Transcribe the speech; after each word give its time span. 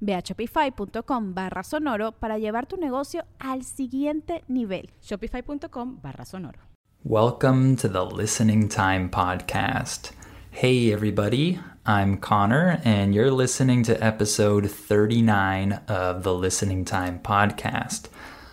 Ve 0.00 0.14
a 0.14 0.22
shopify.com 0.22 1.34
barra 1.34 1.62
sonoro 1.62 2.12
para 2.12 2.38
llevar 2.38 2.66
tu 2.66 2.76
negocio 2.76 3.24
al 3.38 3.64
siguiente 3.64 4.44
nivel. 4.48 4.90
Shopify.com 5.00 6.00
barra 6.02 6.24
sonoro. 6.24 6.58
Welcome 7.04 7.76
to 7.76 7.88
the 7.88 8.04
Listening 8.04 8.68
Time 8.68 9.08
Podcast. 9.08 10.10
Hey, 10.50 10.92
everybody. 10.92 11.60
I'm 11.86 12.18
Connor, 12.18 12.80
and 12.84 13.14
you're 13.14 13.30
listening 13.30 13.82
to 13.84 14.04
episode 14.04 14.70
39 14.70 15.80
of 15.88 16.22
the 16.22 16.34
Listening 16.34 16.84
Time 16.84 17.18
Podcast. 17.20 18.08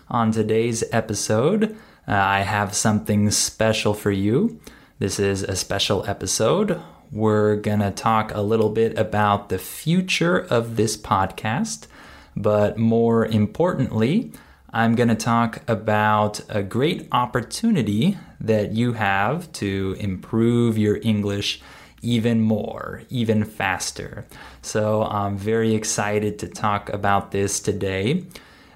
On 0.09 0.31
today's 0.31 0.84
episode, 0.92 1.75
uh, 2.08 2.14
I 2.14 2.42
have 2.42 2.73
something 2.73 3.30
special 3.31 3.94
for 3.94 4.12
you. 4.12 4.62
This 5.00 5.19
is 5.19 5.44
a 5.44 5.56
special 5.56 6.06
episode 6.08 6.81
we're 7.11 7.56
going 7.56 7.80
to 7.80 7.92
talk 7.92 8.34
a 8.34 8.42
little 8.42 8.70
bit 8.70 8.98
about 8.98 9.50
the 9.50 9.58
future 9.58 10.38
of 10.38 10.75
this 10.75 10.98
podcast, 10.98 11.88
but 12.36 12.78
more 12.78 13.25
importantly, 13.25 14.31
I'm 14.72 14.95
going 14.95 15.09
to 15.09 15.16
talk 15.16 15.62
about 15.70 16.42
a 16.50 16.62
great 16.62 17.08
opportunity 17.12 18.17
that 18.42 18.73
you 18.73 18.94
have 18.94 19.52
to 19.53 19.95
improve 20.00 20.78
your 20.78 21.00
English 21.02 21.62
even 22.02 22.42
more, 22.42 23.03
even 23.09 23.44
faster. 23.44 24.25
So 24.62 25.03
I'm 25.03 25.38
very 25.38 25.73
excited 25.73 26.40
to 26.40 26.47
talk 26.47 26.90
about 26.90 27.31
this 27.31 27.59
today. 27.59 28.25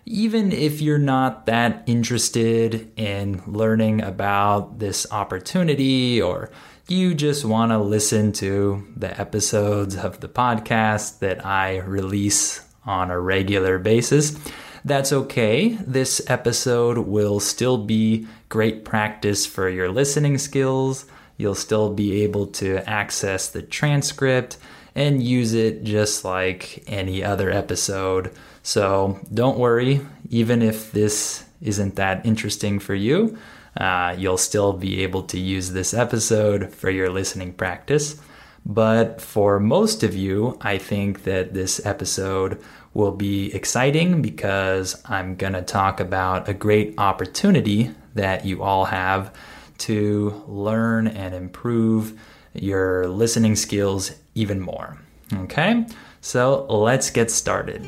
Even 0.05 0.51
if 0.51 0.81
you're 0.81 0.97
not 0.97 1.45
that 1.45 1.83
interested 1.85 2.91
in 2.97 3.43
learning 3.45 4.01
about 4.01 4.79
this 4.79 5.05
opportunity 5.11 6.19
or 6.21 6.49
you 6.91 7.13
just 7.13 7.45
want 7.45 7.71
to 7.71 7.77
listen 7.77 8.31
to 8.33 8.87
the 8.95 9.19
episodes 9.19 9.95
of 9.95 10.19
the 10.19 10.27
podcast 10.27 11.19
that 11.19 11.45
I 11.45 11.77
release 11.77 12.61
on 12.85 13.11
a 13.11 13.19
regular 13.19 13.79
basis, 13.79 14.37
that's 14.85 15.11
okay. 15.11 15.77
This 15.85 16.21
episode 16.27 16.99
will 16.99 17.39
still 17.39 17.77
be 17.77 18.27
great 18.49 18.85
practice 18.85 19.45
for 19.45 19.69
your 19.69 19.89
listening 19.89 20.37
skills. 20.37 21.05
You'll 21.37 21.55
still 21.55 21.93
be 21.93 22.23
able 22.23 22.47
to 22.47 22.77
access 22.89 23.49
the 23.49 23.61
transcript 23.61 24.57
and 24.95 25.21
use 25.21 25.53
it 25.53 25.83
just 25.83 26.25
like 26.25 26.83
any 26.87 27.23
other 27.23 27.51
episode. 27.51 28.31
So 28.63 29.19
don't 29.33 29.59
worry, 29.59 30.01
even 30.29 30.61
if 30.61 30.91
this 30.91 31.45
isn't 31.61 31.95
that 31.95 32.25
interesting 32.25 32.79
for 32.79 32.95
you 32.95 33.37
uh, 33.79 34.13
you'll 34.17 34.37
still 34.37 34.73
be 34.73 35.01
able 35.01 35.23
to 35.23 35.39
use 35.39 35.71
this 35.71 35.93
episode 35.93 36.73
for 36.73 36.89
your 36.89 37.09
listening 37.09 37.53
practice. 37.53 38.19
But 38.65 39.21
for 39.21 39.59
most 39.59 40.03
of 40.03 40.13
you, 40.13 40.57
I 40.61 40.77
think 40.77 41.23
that 41.23 41.53
this 41.53 41.83
episode 41.85 42.61
will 42.93 43.13
be 43.13 43.53
exciting 43.55 44.21
because 44.21 45.01
I'm 45.05 45.35
going 45.35 45.53
to 45.53 45.61
talk 45.61 45.99
about 45.99 46.49
a 46.49 46.53
great 46.53 46.95
opportunity 46.97 47.91
that 48.15 48.45
you 48.45 48.61
all 48.61 48.85
have 48.85 49.33
to 49.79 50.43
learn 50.45 51.07
and 51.07 51.33
improve 51.33 52.19
your 52.53 53.07
listening 53.07 53.55
skills 53.55 54.11
even 54.35 54.59
more. 54.59 54.97
Okay, 55.33 55.85
so 56.19 56.65
let's 56.65 57.09
get 57.11 57.31
started. 57.31 57.81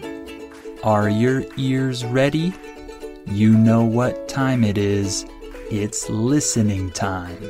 Are 0.83 1.09
your 1.09 1.43
ears 1.57 2.05
ready? 2.05 2.53
You 3.27 3.51
know 3.57 3.83
what 3.83 4.27
time 4.27 4.63
it 4.63 4.77
is. 4.77 5.25
It's 5.71 6.09
listening 6.09 6.91
time. 6.91 7.49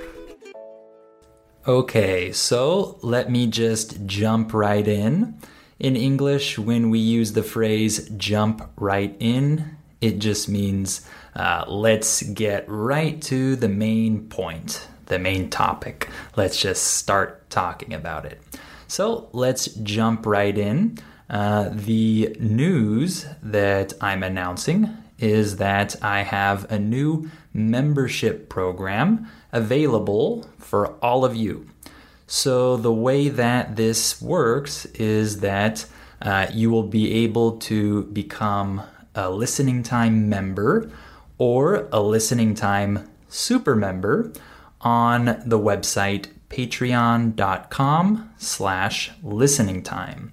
Okay, 1.67 2.31
so 2.31 2.99
let 3.01 3.31
me 3.31 3.47
just 3.47 4.05
jump 4.05 4.53
right 4.53 4.87
in. 4.87 5.39
In 5.79 5.95
English, 5.95 6.59
when 6.59 6.91
we 6.91 6.99
use 6.99 7.33
the 7.33 7.41
phrase 7.41 8.07
jump 8.17 8.61
right 8.75 9.15
in, 9.19 9.75
it 10.01 10.19
just 10.19 10.47
means 10.47 11.01
uh, 11.35 11.65
let's 11.67 12.21
get 12.21 12.63
right 12.69 13.19
to 13.23 13.55
the 13.55 13.67
main 13.69 14.27
point, 14.29 14.87
the 15.07 15.17
main 15.17 15.49
topic. 15.49 16.07
Let's 16.35 16.61
just 16.61 16.83
start 16.83 17.49
talking 17.49 17.91
about 17.91 18.25
it. 18.25 18.39
So 18.87 19.29
let's 19.33 19.65
jump 19.65 20.27
right 20.27 20.55
in. 20.55 20.99
Uh, 21.27 21.69
the 21.71 22.37
news 22.39 23.25
that 23.41 23.93
I'm 23.99 24.21
announcing 24.21 24.95
is 25.17 25.57
that 25.57 25.95
I 26.03 26.21
have 26.21 26.71
a 26.71 26.77
new 26.77 27.29
membership 27.53 28.49
program 28.49 29.27
available 29.51 30.47
for 30.57 30.93
all 31.03 31.25
of 31.25 31.35
you. 31.35 31.67
So, 32.27 32.77
the 32.77 32.93
way 32.93 33.27
that 33.27 33.75
this 33.75 34.21
works 34.21 34.85
is 34.95 35.41
that 35.41 35.85
uh, 36.21 36.47
you 36.53 36.69
will 36.69 36.83
be 36.83 37.11
able 37.25 37.57
to 37.57 38.03
become 38.03 38.83
a 39.15 39.29
listening 39.29 39.83
time 39.83 40.29
member 40.29 40.89
or 41.37 41.89
a 41.91 41.99
listening 41.99 42.55
time 42.55 43.09
super 43.27 43.75
member 43.75 44.31
on 44.81 45.25
the 45.45 45.59
website 45.59 46.27
patreon.com 46.49 48.29
slash 48.37 49.11
listening 49.23 49.81
time. 49.81 50.31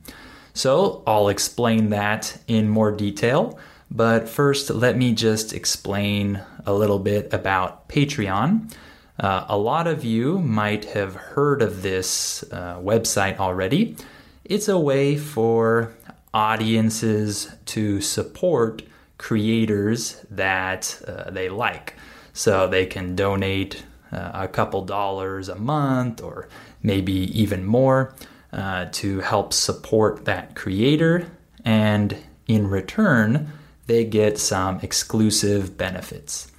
So 0.52 1.04
I'll 1.06 1.28
explain 1.28 1.90
that 1.90 2.38
in 2.48 2.68
more 2.68 2.90
detail. 2.90 3.58
But 3.90 4.28
first, 4.28 4.70
let 4.70 4.96
me 4.98 5.14
just 5.14 5.52
explain 5.52 6.42
a 6.68 6.74
little 6.74 6.98
bit 6.98 7.32
about 7.32 7.88
Patreon. 7.88 8.70
Uh, 9.18 9.46
a 9.48 9.56
lot 9.56 9.86
of 9.86 10.04
you 10.04 10.38
might 10.38 10.84
have 10.84 11.14
heard 11.14 11.62
of 11.62 11.80
this 11.82 12.44
uh, 12.52 12.78
website 12.78 13.38
already. 13.38 13.96
It's 14.44 14.68
a 14.68 14.78
way 14.78 15.16
for 15.16 15.94
audiences 16.34 17.50
to 17.64 18.02
support 18.02 18.82
creators 19.16 20.24
that 20.30 21.00
uh, 21.08 21.30
they 21.30 21.48
like. 21.48 21.94
So 22.34 22.68
they 22.68 22.84
can 22.84 23.16
donate 23.16 23.82
uh, 24.12 24.30
a 24.34 24.48
couple 24.48 24.84
dollars 24.84 25.48
a 25.48 25.56
month 25.56 26.22
or 26.22 26.48
maybe 26.82 27.12
even 27.40 27.64
more 27.64 28.14
uh, 28.52 28.86
to 28.92 29.20
help 29.20 29.54
support 29.54 30.26
that 30.26 30.54
creator. 30.54 31.30
And 31.64 32.14
in 32.46 32.68
return, 32.68 33.52
they 33.86 34.04
get 34.04 34.38
some 34.38 34.80
exclusive 34.82 35.78
benefits. 35.78 36.52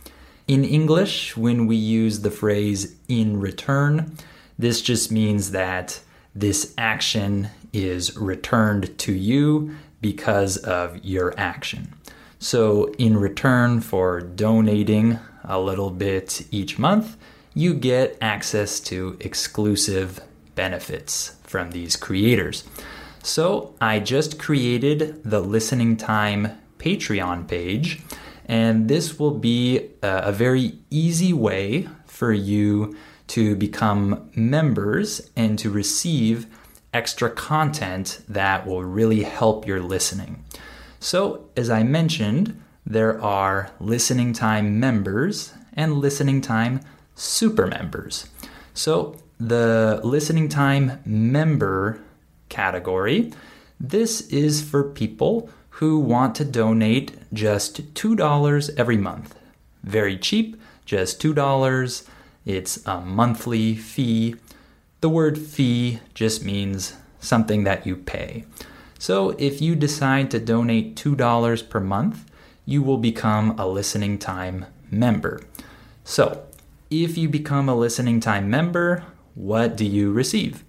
In 0.50 0.66
English, 0.66 1.38
when 1.38 1.68
we 1.68 1.76
use 1.76 2.22
the 2.22 2.32
phrase 2.32 2.96
in 3.08 3.40
return, 3.40 4.18
this 4.58 4.82
just 4.82 5.12
means 5.12 5.52
that 5.52 6.00
this 6.34 6.74
action 6.76 7.50
is 7.72 8.18
returned 8.18 8.98
to 8.98 9.14
you 9.14 9.76
because 10.02 10.58
of 10.58 11.06
your 11.06 11.36
action. 11.38 11.94
So, 12.40 12.92
in 12.98 13.16
return 13.18 13.82
for 13.82 14.22
donating 14.22 15.20
a 15.44 15.60
little 15.60 15.92
bit 15.92 16.48
each 16.50 16.80
month, 16.80 17.16
you 17.54 17.76
get 17.76 18.18
access 18.20 18.80
to 18.80 19.18
exclusive 19.20 20.20
benefits 20.56 21.36
from 21.44 21.70
these 21.70 21.96
creators. 21.96 22.64
So, 23.22 23.76
I 23.80 24.00
just 24.00 24.40
created 24.40 25.22
the 25.24 25.42
listening 25.42 25.96
time 25.96 26.58
Patreon 26.80 27.48
page. 27.48 28.02
And 28.50 28.90
this 28.90 29.20
will 29.20 29.38
be 29.38 29.92
a, 30.02 30.32
very 30.32 30.80
easy 30.90 31.32
way 31.34 31.88
for 32.08 32.34
you 32.34 32.98
to 33.28 33.56
become 33.56 34.28
members 34.36 35.30
and 35.36 35.58
to 35.60 35.70
receive 35.70 36.48
extra 36.92 37.30
content 37.30 38.22
that 38.28 38.66
will 38.66 38.84
really 38.84 39.22
help 39.22 39.68
your 39.68 39.80
listening. 39.80 40.44
So, 41.00 41.48
as 41.56 41.70
I 41.70 41.84
mentioned, 41.84 42.60
there 42.84 43.22
are 43.22 43.70
listening 43.80 44.34
time 44.34 44.80
members 44.80 45.54
and 45.74 46.00
listening 46.00 46.42
time 46.42 46.80
super 47.14 47.68
members. 47.68 48.32
So, 48.74 49.16
the 49.40 50.02
listening 50.04 50.50
time 50.50 51.00
member 51.06 52.02
category, 52.50 53.32
this 53.80 54.22
is 54.22 54.64
for 54.64 54.84
people 54.84 55.52
who 55.80 55.98
want 55.98 56.36
to 56.36 56.44
donate 56.44 57.14
just 57.34 57.94
$2 57.94 58.70
every 58.78 58.98
month. 58.98 59.34
Very 59.82 60.18
cheap, 60.18 60.60
just 60.84 61.22
$2. 61.22 62.08
It's 62.46 62.86
a 62.86 63.00
monthly 63.00 63.76
fee. 63.76 64.36
The 65.00 65.08
word 65.08 65.38
fee 65.38 66.02
just 66.14 66.44
means 66.44 66.98
something 67.22 67.64
that 67.64 67.88
you 67.88 67.96
pay. 67.96 68.44
So 68.98 69.30
if 69.38 69.62
you 69.62 69.74
decide 69.74 70.30
to 70.32 70.40
donate 70.40 70.98
$2 70.98 71.70
per 71.70 71.80
month, 71.80 72.30
you 72.66 72.84
will 72.84 72.98
become 72.98 73.58
a 73.58 73.66
listening 73.66 74.20
time 74.20 74.66
member. 74.92 75.42
So, 76.04 76.44
if 76.90 77.18
you 77.18 77.30
become 77.30 77.70
a 77.70 77.76
listening 77.76 78.20
time 78.20 78.50
member, 78.50 79.06
what 79.34 79.78
do 79.78 79.86
you 79.86 80.12
receive? 80.12 80.64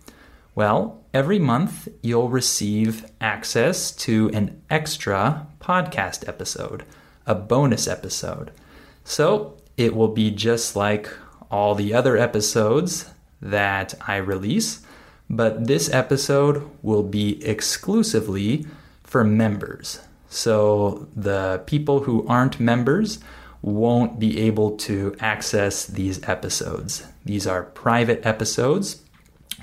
Well, 0.54 0.99
every 1.12 1.38
month 1.38 1.88
you'll 2.02 2.28
receive 2.28 3.06
access 3.20 3.90
to 3.92 4.30
an 4.32 4.60
extra 4.70 5.46
podcast 5.60 6.28
episode, 6.28 6.84
a 7.26 7.34
bonus 7.34 7.88
episode. 7.88 8.52
So, 9.04 9.56
it 9.76 9.94
will 9.94 10.08
be 10.08 10.30
just 10.30 10.76
like 10.76 11.08
all 11.50 11.74
the 11.74 11.94
other 11.94 12.16
episodes 12.16 13.10
that 13.40 13.94
I 14.06 14.16
release, 14.16 14.80
but 15.28 15.66
this 15.66 15.92
episode 15.92 16.68
will 16.82 17.02
be 17.02 17.44
exclusively 17.44 18.66
for 19.02 19.24
members. 19.24 20.00
So 20.28 21.08
the 21.16 21.62
people 21.66 22.00
who 22.00 22.26
aren't 22.28 22.60
members 22.60 23.18
won't 23.62 24.18
be 24.18 24.40
able 24.40 24.76
to 24.76 25.16
access 25.20 25.86
these 25.86 26.22
episodes. 26.28 27.06
These 27.24 27.46
are 27.46 27.64
private 27.64 28.24
episodes 28.24 29.02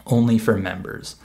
only 0.05 0.37
for 0.37 0.57
members. 0.57 1.15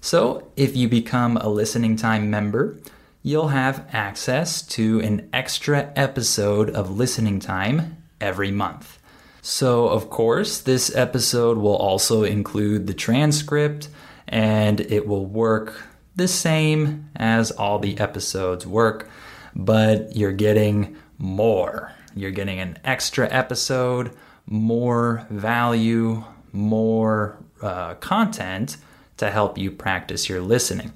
So 0.00 0.50
if 0.56 0.76
you 0.76 0.88
become 0.88 1.36
a 1.36 1.48
listening 1.48 1.96
time 1.96 2.30
member, 2.30 2.78
you'll 3.22 3.48
have 3.48 3.86
access 3.92 4.62
to 4.62 5.00
an 5.00 5.28
extra 5.32 5.92
episode 5.96 6.70
of 6.70 6.90
listening 6.90 7.40
time 7.40 7.96
every 8.20 8.50
month. 8.50 8.98
So, 9.42 9.88
of 9.88 10.10
course, 10.10 10.60
this 10.60 10.94
episode 10.94 11.58
will 11.58 11.76
also 11.76 12.22
include 12.24 12.86
the 12.86 12.94
transcript 12.94 13.88
and 14.26 14.80
it 14.80 15.06
will 15.06 15.26
work 15.26 15.82
the 16.16 16.28
same 16.28 17.08
as 17.16 17.50
all 17.50 17.78
the 17.78 17.98
episodes 17.98 18.66
work, 18.66 19.08
but 19.54 20.16
you're 20.16 20.32
getting 20.32 20.96
more. 21.16 21.92
You're 22.14 22.32
getting 22.32 22.58
an 22.60 22.78
extra 22.84 23.28
episode, 23.32 24.10
more 24.46 25.26
value, 25.30 26.24
more 26.52 27.38
uh, 27.62 27.94
content 27.94 28.76
to 29.18 29.30
help 29.30 29.58
you 29.58 29.70
practice 29.70 30.28
your 30.28 30.40
listening. 30.40 30.92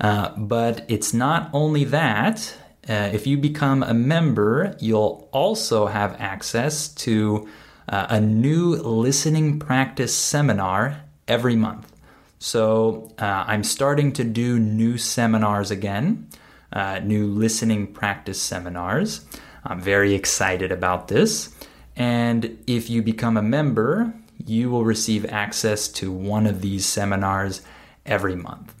Uh, 0.00 0.30
but 0.36 0.84
it's 0.88 1.14
not 1.14 1.50
only 1.52 1.84
that. 1.84 2.54
Uh, 2.88 3.10
if 3.12 3.26
you 3.26 3.36
become 3.36 3.82
a 3.82 3.94
member, 3.94 4.76
you'll 4.80 5.28
also 5.32 5.86
have 5.86 6.14
access 6.20 6.88
to 6.88 7.48
uh, 7.88 8.06
a 8.10 8.20
new 8.20 8.76
listening 8.76 9.58
practice 9.58 10.14
seminar 10.14 11.02
every 11.26 11.56
month. 11.56 11.92
So 12.38 13.12
uh, 13.18 13.44
I'm 13.46 13.64
starting 13.64 14.12
to 14.12 14.24
do 14.24 14.58
new 14.58 14.98
seminars 14.98 15.70
again, 15.70 16.28
uh, 16.72 17.00
new 17.00 17.26
listening 17.26 17.92
practice 17.92 18.40
seminars. 18.40 19.24
I'm 19.64 19.80
very 19.80 20.14
excited 20.14 20.70
about 20.70 21.08
this. 21.08 21.54
And 21.96 22.62
if 22.66 22.90
you 22.90 23.02
become 23.02 23.36
a 23.36 23.42
member, 23.42 24.12
you 24.48 24.70
will 24.70 24.84
receive 24.84 25.24
access 25.26 25.88
to 25.88 26.12
one 26.12 26.46
of 26.46 26.60
these 26.60 26.86
seminars 26.86 27.62
every 28.04 28.36
month. 28.36 28.74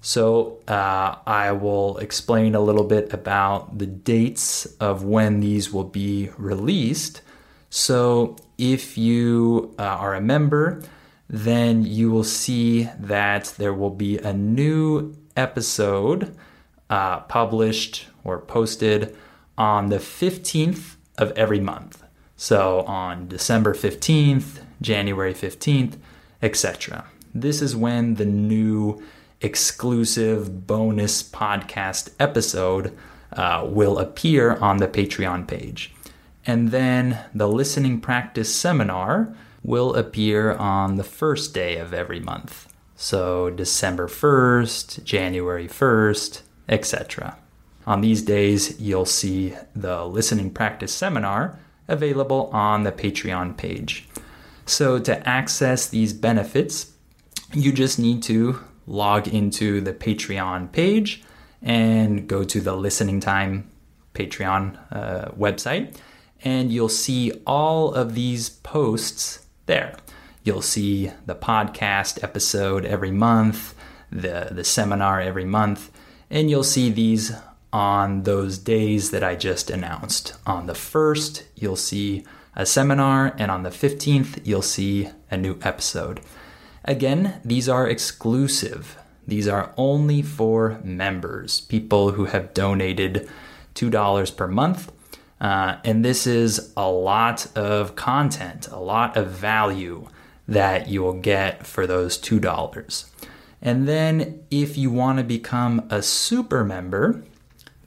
So, 0.00 0.58
uh, 0.66 1.16
I 1.26 1.52
will 1.52 1.98
explain 1.98 2.54
a 2.54 2.60
little 2.60 2.84
bit 2.84 3.12
about 3.12 3.78
the 3.78 3.86
dates 3.86 4.64
of 4.80 5.04
when 5.04 5.40
these 5.40 5.72
will 5.72 5.84
be 5.84 6.30
released. 6.38 7.20
So, 7.68 8.36
if 8.56 8.96
you 8.96 9.74
uh, 9.78 9.82
are 9.82 10.14
a 10.14 10.20
member, 10.20 10.82
then 11.28 11.84
you 11.84 12.10
will 12.10 12.24
see 12.24 12.88
that 12.98 13.54
there 13.58 13.74
will 13.74 13.90
be 13.90 14.18
a 14.18 14.32
new 14.32 15.14
episode 15.36 16.36
uh, 16.90 17.20
published 17.20 18.06
or 18.24 18.38
posted 18.38 19.16
on 19.56 19.88
the 19.88 19.98
15th 19.98 20.96
of 21.16 21.30
every 21.32 21.60
month. 21.60 22.02
So 22.36 22.80
on 22.80 23.28
December 23.28 23.74
15th, 23.74 24.62
January 24.80 25.34
15th, 25.34 25.96
etc. 26.42 27.06
This 27.34 27.62
is 27.62 27.76
when 27.76 28.14
the 28.14 28.24
new 28.24 29.02
exclusive 29.40 30.66
bonus 30.66 31.22
podcast 31.22 32.12
episode 32.18 32.96
uh, 33.32 33.66
will 33.68 33.98
appear 33.98 34.56
on 34.56 34.78
the 34.78 34.88
Patreon 34.88 35.46
page. 35.46 35.92
And 36.46 36.70
then 36.70 37.18
the 37.34 37.48
listening 37.48 38.00
practice 38.00 38.54
seminar 38.54 39.34
will 39.62 39.94
appear 39.94 40.54
on 40.54 40.96
the 40.96 41.04
first 41.04 41.54
day 41.54 41.76
of 41.76 41.92
every 41.92 42.20
month. 42.20 42.66
So 42.96 43.50
December 43.50 44.08
1st, 44.08 45.04
January 45.04 45.68
1st, 45.68 46.42
etc. 46.68 47.36
On 47.86 48.00
these 48.00 48.22
days, 48.22 48.80
you'll 48.80 49.06
see 49.06 49.54
the 49.74 50.04
listening 50.04 50.50
practice 50.50 50.92
seminar 50.92 51.58
available 51.88 52.50
on 52.52 52.84
the 52.84 52.92
Patreon 52.92 53.56
page. 53.56 54.06
So 54.66 54.98
to 55.00 55.28
access 55.28 55.88
these 55.88 56.12
benefits, 56.12 56.92
you 57.52 57.72
just 57.72 57.98
need 57.98 58.22
to 58.24 58.60
log 58.86 59.28
into 59.28 59.80
the 59.80 59.92
Patreon 59.92 60.72
page 60.72 61.22
and 61.62 62.28
go 62.28 62.44
to 62.44 62.60
the 62.60 62.74
listening 62.74 63.20
time 63.20 63.70
Patreon 64.14 64.78
uh, 64.90 65.30
website, 65.32 65.96
and 66.42 66.72
you'll 66.72 66.88
see 66.88 67.32
all 67.46 67.94
of 67.94 68.14
these 68.14 68.48
posts 68.48 69.46
there. 69.66 69.96
You'll 70.42 70.62
see 70.62 71.12
the 71.26 71.34
podcast 71.34 72.22
episode 72.24 72.84
every 72.84 73.10
month, 73.10 73.74
the, 74.10 74.48
the 74.50 74.64
seminar 74.64 75.20
every 75.20 75.44
month, 75.44 75.90
and 76.30 76.50
you'll 76.50 76.64
see 76.64 76.90
these 76.90 77.32
on 77.72 78.22
those 78.22 78.58
days 78.58 79.10
that 79.10 79.22
I 79.22 79.36
just 79.36 79.70
announced. 79.70 80.34
On 80.46 80.66
the 80.66 80.72
1st, 80.72 81.44
you'll 81.54 81.76
see 81.76 82.24
a 82.60 82.66
seminar, 82.66 83.34
and 83.38 83.50
on 83.50 83.62
the 83.62 83.70
15th, 83.70 84.40
you'll 84.44 84.62
see 84.62 85.08
a 85.30 85.36
new 85.36 85.58
episode. 85.62 86.20
Again, 86.84 87.40
these 87.44 87.68
are 87.68 87.88
exclusive. 87.88 88.96
These 89.26 89.48
are 89.48 89.72
only 89.76 90.22
for 90.22 90.80
members, 90.82 91.60
people 91.60 92.12
who 92.12 92.26
have 92.26 92.54
donated 92.54 93.28
$2 93.74 94.36
per 94.36 94.48
month 94.48 94.90
uh, 95.40 95.76
and 95.84 96.04
this 96.04 96.26
is 96.26 96.72
a 96.76 96.90
lot 96.90 97.46
of 97.56 97.96
content, 97.96 98.68
a 98.68 98.78
lot 98.78 99.16
of 99.16 99.30
value 99.30 100.06
that 100.46 100.88
you 100.88 101.02
will 101.02 101.14
get 101.14 101.66
for 101.66 101.86
those 101.86 102.18
$2. 102.18 103.04
And 103.62 103.88
then 103.88 104.42
if 104.50 104.76
you 104.76 104.90
want 104.90 105.18
to 105.18 105.24
become 105.24 105.86
a 105.90 106.02
super 106.02 106.64
member, 106.64 107.22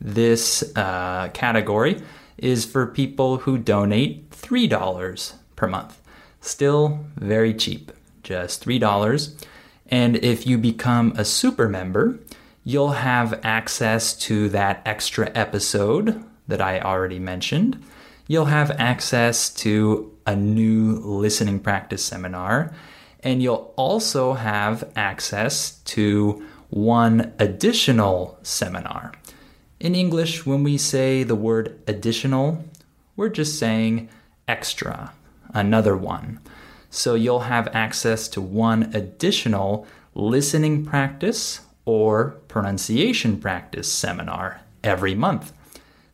this 0.01 0.63
uh, 0.75 1.29
category 1.33 2.01
is 2.37 2.65
for 2.65 2.87
people 2.87 3.37
who 3.39 3.57
donate 3.57 4.22
$3 4.43 5.33
per 5.55 5.67
month. 5.67 5.99
Still 6.41 7.05
very 7.15 7.53
cheap, 7.53 7.91
just 8.21 8.63
$3. 8.63 9.45
And 9.87 10.17
if 10.17 10.45
you 10.45 10.57
become 10.57 11.13
a 11.15 11.25
super 11.25 11.67
member, 11.67 12.19
you'll 12.63 12.91
have 12.91 13.39
access 13.43 14.13
to 14.17 14.49
that 14.49 14.81
extra 14.85 15.31
episode 15.35 16.23
that 16.47 16.61
I 16.61 16.79
already 16.79 17.19
mentioned, 17.19 17.83
you'll 18.27 18.45
have 18.45 18.71
access 18.71 19.49
to 19.55 20.11
a 20.25 20.35
new 20.35 20.99
listening 20.99 21.59
practice 21.59 22.03
seminar, 22.03 22.73
and 23.21 23.41
you'll 23.41 23.73
also 23.77 24.33
have 24.33 24.91
access 24.95 25.79
to 25.85 26.45
one 26.69 27.33
additional 27.39 28.37
seminar. 28.43 29.13
In 29.79 29.95
English, 29.95 30.45
when 30.45 30.63
we 30.63 30.77
say 30.77 31.23
the 31.23 31.35
word 31.35 31.79
additional, 31.87 32.63
we're 33.15 33.29
just 33.29 33.59
saying 33.59 34.09
extra, 34.47 35.13
another 35.53 35.95
one. 35.95 36.39
So 36.89 37.15
you'll 37.15 37.41
have 37.41 37.67
access 37.73 38.27
to 38.29 38.41
one 38.41 38.91
additional 38.93 39.87
listening 40.13 40.85
practice 40.85 41.61
or 41.85 42.39
pronunciation 42.47 43.39
practice 43.39 43.91
seminar 43.91 44.61
every 44.83 45.15
month. 45.15 45.53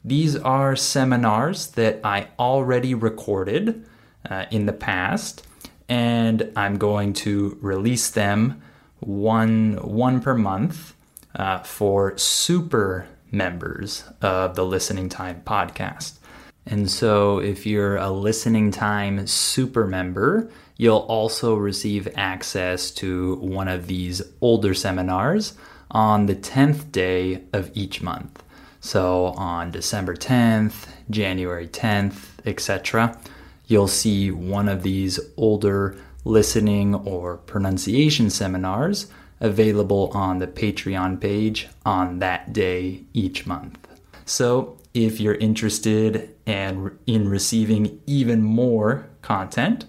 These 0.05 0.37
are 0.37 0.75
seminars 0.75 1.67
that 1.71 1.99
I 2.03 2.29
already 2.39 2.93
recorded 2.93 3.85
uh, 4.29 4.45
in 4.49 4.65
the 4.65 4.73
past, 4.73 5.45
and 5.89 6.51
I'm 6.55 6.77
going 6.77 7.13
to 7.13 7.57
release 7.61 8.09
them 8.09 8.61
one 9.01 9.77
one 9.81 10.21
per 10.21 10.35
month 10.35 10.95
uh, 11.35 11.59
for 11.59 12.17
super 12.17 13.07
members 13.31 14.03
of 14.21 14.55
the 14.55 14.65
Listening 14.65 15.09
Time 15.09 15.41
podcast. 15.45 16.18
And 16.65 16.89
so, 16.89 17.39
if 17.39 17.65
you're 17.65 17.97
a 17.97 18.11
listening 18.11 18.71
time 18.71 19.25
super 19.25 19.87
member, 19.87 20.51
you'll 20.77 20.97
also 20.97 21.55
receive 21.55 22.07
access 22.15 22.91
to 22.91 23.35
one 23.35 23.67
of 23.67 23.87
these 23.87 24.21
older 24.39 24.73
seminars 24.73 25.53
on 25.91 26.27
the 26.27 26.35
10th 26.35 26.91
day 26.91 27.43
of 27.53 27.71
each 27.73 28.01
month. 28.01 28.43
So, 28.79 29.27
on 29.35 29.71
December 29.71 30.15
10th, 30.15 30.87
January 31.09 31.67
10th, 31.67 32.27
etc., 32.45 33.19
you'll 33.67 33.87
see 33.87 34.31
one 34.31 34.69
of 34.69 34.83
these 34.83 35.19
older 35.37 35.97
listening 36.23 36.95
or 36.95 37.37
pronunciation 37.37 38.29
seminars 38.29 39.07
available 39.39 40.11
on 40.13 40.39
the 40.39 40.47
Patreon 40.47 41.19
page 41.19 41.67
on 41.85 42.19
that 42.19 42.53
day 42.53 43.03
each 43.13 43.45
month. 43.45 43.87
So, 44.25 44.77
if 44.93 45.19
you're 45.19 45.35
interested 45.35 46.35
and 46.49 46.97
in 47.05 47.29
receiving 47.29 48.01
even 48.07 48.41
more 48.41 49.07
content, 49.21 49.85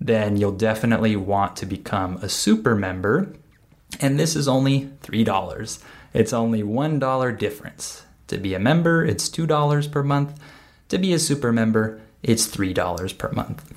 then 0.00 0.36
you'll 0.36 0.52
definitely 0.52 1.16
want 1.16 1.56
to 1.56 1.66
become 1.66 2.18
a 2.18 2.28
super 2.28 2.76
member. 2.76 3.34
And 3.98 4.16
this 4.16 4.36
is 4.36 4.46
only 4.46 4.92
$3. 5.02 5.82
It's 6.12 6.32
only 6.32 6.62
$1 6.62 7.38
difference. 7.38 8.04
To 8.28 8.38
be 8.38 8.54
a 8.54 8.60
member, 8.60 9.04
it's 9.04 9.28
$2 9.28 9.90
per 9.90 10.04
month. 10.04 10.38
To 10.90 10.98
be 10.98 11.12
a 11.12 11.18
super 11.18 11.52
member, 11.52 12.00
it's 12.22 12.46
$3 12.46 13.18
per 13.18 13.32
month. 13.32 13.74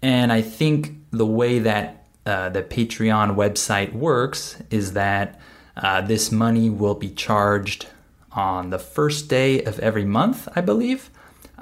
And 0.00 0.32
I 0.32 0.40
think 0.40 0.94
the 1.10 1.26
way 1.26 1.58
that 1.58 2.06
uh, 2.24 2.50
the 2.50 2.62
Patreon 2.62 3.34
website 3.34 3.92
works 3.92 4.62
is 4.70 4.92
that 4.92 5.40
uh, 5.76 6.00
this 6.00 6.30
money 6.30 6.70
will 6.70 6.94
be 6.94 7.10
charged 7.10 7.86
on 8.30 8.70
the 8.70 8.78
first 8.78 9.28
day 9.28 9.64
of 9.64 9.80
every 9.80 10.04
month, 10.04 10.48
I 10.54 10.60
believe. 10.60 11.10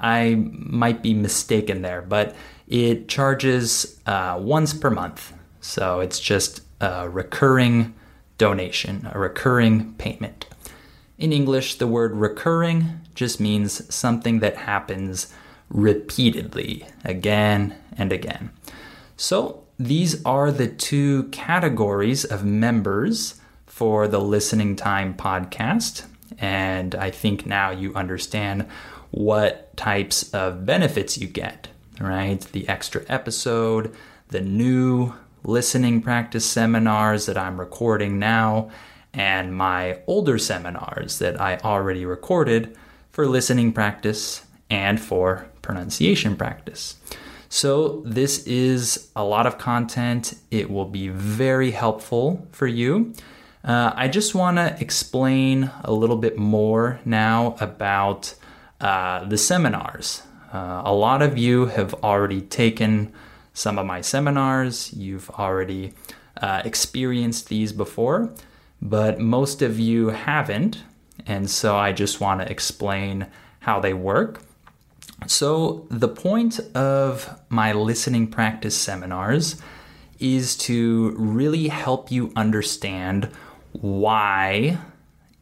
I 0.01 0.35
might 0.51 1.01
be 1.01 1.13
mistaken 1.13 1.83
there, 1.83 2.01
but 2.01 2.35
it 2.67 3.07
charges 3.07 3.99
uh, 4.05 4.37
once 4.41 4.73
per 4.73 4.89
month. 4.89 5.33
So 5.61 5.99
it's 5.99 6.19
just 6.19 6.61
a 6.81 7.07
recurring 7.09 7.93
donation, 8.37 9.07
a 9.13 9.19
recurring 9.19 9.93
payment. 9.93 10.47
In 11.19 11.31
English, 11.31 11.75
the 11.75 11.85
word 11.85 12.15
recurring 12.15 12.99
just 13.13 13.39
means 13.39 13.93
something 13.93 14.39
that 14.39 14.57
happens 14.57 15.31
repeatedly, 15.69 16.87
again 17.05 17.75
and 17.95 18.11
again. 18.11 18.49
So 19.15 19.63
these 19.77 20.23
are 20.25 20.51
the 20.51 20.67
two 20.67 21.25
categories 21.25 22.25
of 22.25 22.43
members 22.43 23.39
for 23.67 24.07
the 24.07 24.19
Listening 24.19 24.75
Time 24.75 25.13
podcast. 25.13 26.05
And 26.39 26.95
I 26.95 27.11
think 27.11 27.45
now 27.45 27.69
you 27.69 27.93
understand 27.93 28.67
what 29.11 29.70
types 29.81 30.31
of 30.31 30.63
benefits 30.63 31.17
you 31.17 31.27
get, 31.27 31.67
right? 31.99 32.39
The 32.51 32.69
extra 32.69 33.01
episode, 33.09 33.91
the 34.27 34.39
new 34.39 35.13
listening 35.43 36.03
practice 36.03 36.45
seminars 36.45 37.25
that 37.25 37.35
I'm 37.35 37.59
recording 37.59 38.19
now, 38.19 38.69
and 39.11 39.57
my 39.57 39.97
older 40.05 40.37
seminars 40.37 41.17
that 41.17 41.41
I 41.41 41.57
already 41.63 42.05
recorded 42.05 42.77
for 43.11 43.25
listening 43.25 43.73
practice 43.73 44.45
and 44.69 45.01
for 45.01 45.47
pronunciation 45.63 46.35
practice. 46.35 46.97
So, 47.49 48.03
this 48.05 48.45
is 48.45 49.09
a 49.15 49.23
lot 49.23 49.47
of 49.47 49.57
content. 49.57 50.35
It 50.51 50.69
will 50.69 50.85
be 50.85 51.07
very 51.07 51.71
helpful 51.71 52.47
for 52.51 52.67
you. 52.67 53.13
Uh, 53.65 53.91
I 53.95 54.07
just 54.09 54.35
want 54.35 54.57
to 54.57 54.77
explain 54.79 55.71
a 55.83 55.91
little 55.91 56.17
bit 56.17 56.37
more 56.37 56.99
now 57.03 57.55
about 57.59 58.35
uh, 58.81 59.23
the 59.25 59.37
seminars. 59.37 60.23
Uh, 60.51 60.81
a 60.83 60.93
lot 60.93 61.21
of 61.21 61.37
you 61.37 61.67
have 61.67 61.93
already 62.03 62.41
taken 62.41 63.13
some 63.53 63.77
of 63.77 63.85
my 63.85 64.01
seminars, 64.01 64.91
you've 64.93 65.29
already 65.29 65.93
uh, 66.41 66.61
experienced 66.65 67.49
these 67.49 67.71
before, 67.71 68.33
but 68.81 69.19
most 69.19 69.61
of 69.61 69.79
you 69.79 70.09
haven't. 70.09 70.83
And 71.25 71.49
so 71.49 71.77
I 71.77 71.91
just 71.91 72.19
want 72.19 72.41
to 72.41 72.49
explain 72.49 73.27
how 73.59 73.79
they 73.79 73.93
work. 73.93 74.41
So, 75.27 75.85
the 75.91 76.07
point 76.07 76.59
of 76.73 77.39
my 77.47 77.73
listening 77.73 78.27
practice 78.27 78.75
seminars 78.75 79.61
is 80.19 80.55
to 80.55 81.13
really 81.15 81.67
help 81.67 82.11
you 82.11 82.31
understand 82.35 83.29
why 83.71 84.79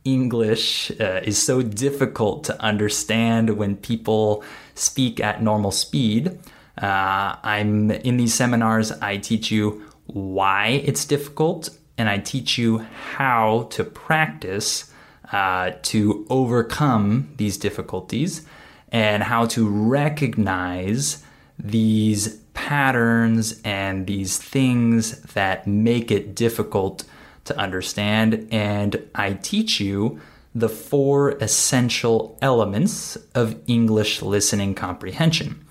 English 0.06 0.92
uh, 1.00 1.22
is 1.24 1.42
so 1.42 1.62
difficult 1.62 2.44
to 2.46 2.62
understand 2.62 3.58
when 3.58 3.76
people 3.76 4.44
speak 4.76 5.20
at 5.20 5.44
normal 5.44 5.72
speed. 5.72 6.40
Uh, 6.82 7.36
I'm 7.44 7.92
in 7.92 8.18
these 8.18 8.34
seminars, 8.34 8.92
I 8.94 9.18
teach 9.18 9.52
you 9.52 9.84
why 10.08 10.82
it's 10.86 11.06
difficult 11.06 11.70
and 11.98 12.10
I 12.10 12.18
teach 12.18 12.58
you 12.58 12.80
how 13.14 13.68
to 13.72 13.84
practice 13.84 14.92
uh, 15.32 15.72
to 15.84 16.26
overcome 16.30 17.34
these 17.38 17.58
difficulties 17.58 18.46
and 18.92 19.22
how 19.22 19.46
to 19.48 19.68
recognize 19.68 21.24
these 21.60 22.38
patterns 22.54 23.60
and 23.64 24.08
these 24.08 24.38
things 24.38 25.22
that 25.34 25.68
make 25.68 26.10
it 26.10 26.36
difficult 26.36 27.04
to 27.50 27.58
understand, 27.58 28.48
and 28.52 29.10
I 29.14 29.34
teach 29.34 29.80
you 29.80 30.22
the 30.56 30.70
four 30.70 31.32
essential 31.42 32.38
elements 32.42 33.18
of 33.36 33.56
English 33.68 34.22
listening 34.22 34.74
comprehension. 34.74 35.66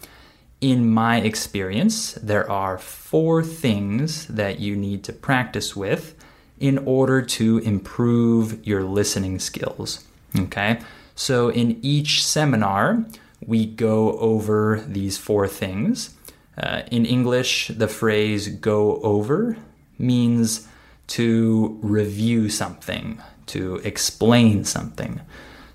In 0.61 0.91
my 0.91 1.21
experience, 1.21 2.13
there 2.15 2.49
are 2.51 2.79
four 2.79 3.43
things 3.43 4.27
that 4.27 4.61
you 4.61 4.77
need 4.77 5.03
to 5.05 5.13
practice 5.13 5.75
with 5.75 6.15
in 6.61 6.79
order 6.79 7.23
to 7.23 7.59
improve 7.59 8.67
your 8.67 8.83
listening 8.83 9.39
skills. 9.39 10.05
Okay, 10.37 10.81
so 11.15 11.49
in 11.49 11.79
each 11.83 12.25
seminar, 12.25 13.05
we 13.47 13.67
go 13.67 14.19
over 14.19 14.85
these 14.87 15.17
four 15.17 15.49
things. 15.49 16.11
Uh, 16.57 16.83
in 16.91 17.07
English, 17.07 17.69
the 17.69 17.89
phrase 17.89 18.49
go 18.49 19.01
over 19.03 19.57
means 19.99 20.68
to 21.09 21.79
review 21.83 22.49
something, 22.49 23.23
to 23.47 23.77
explain 23.77 24.65
something. 24.65 25.21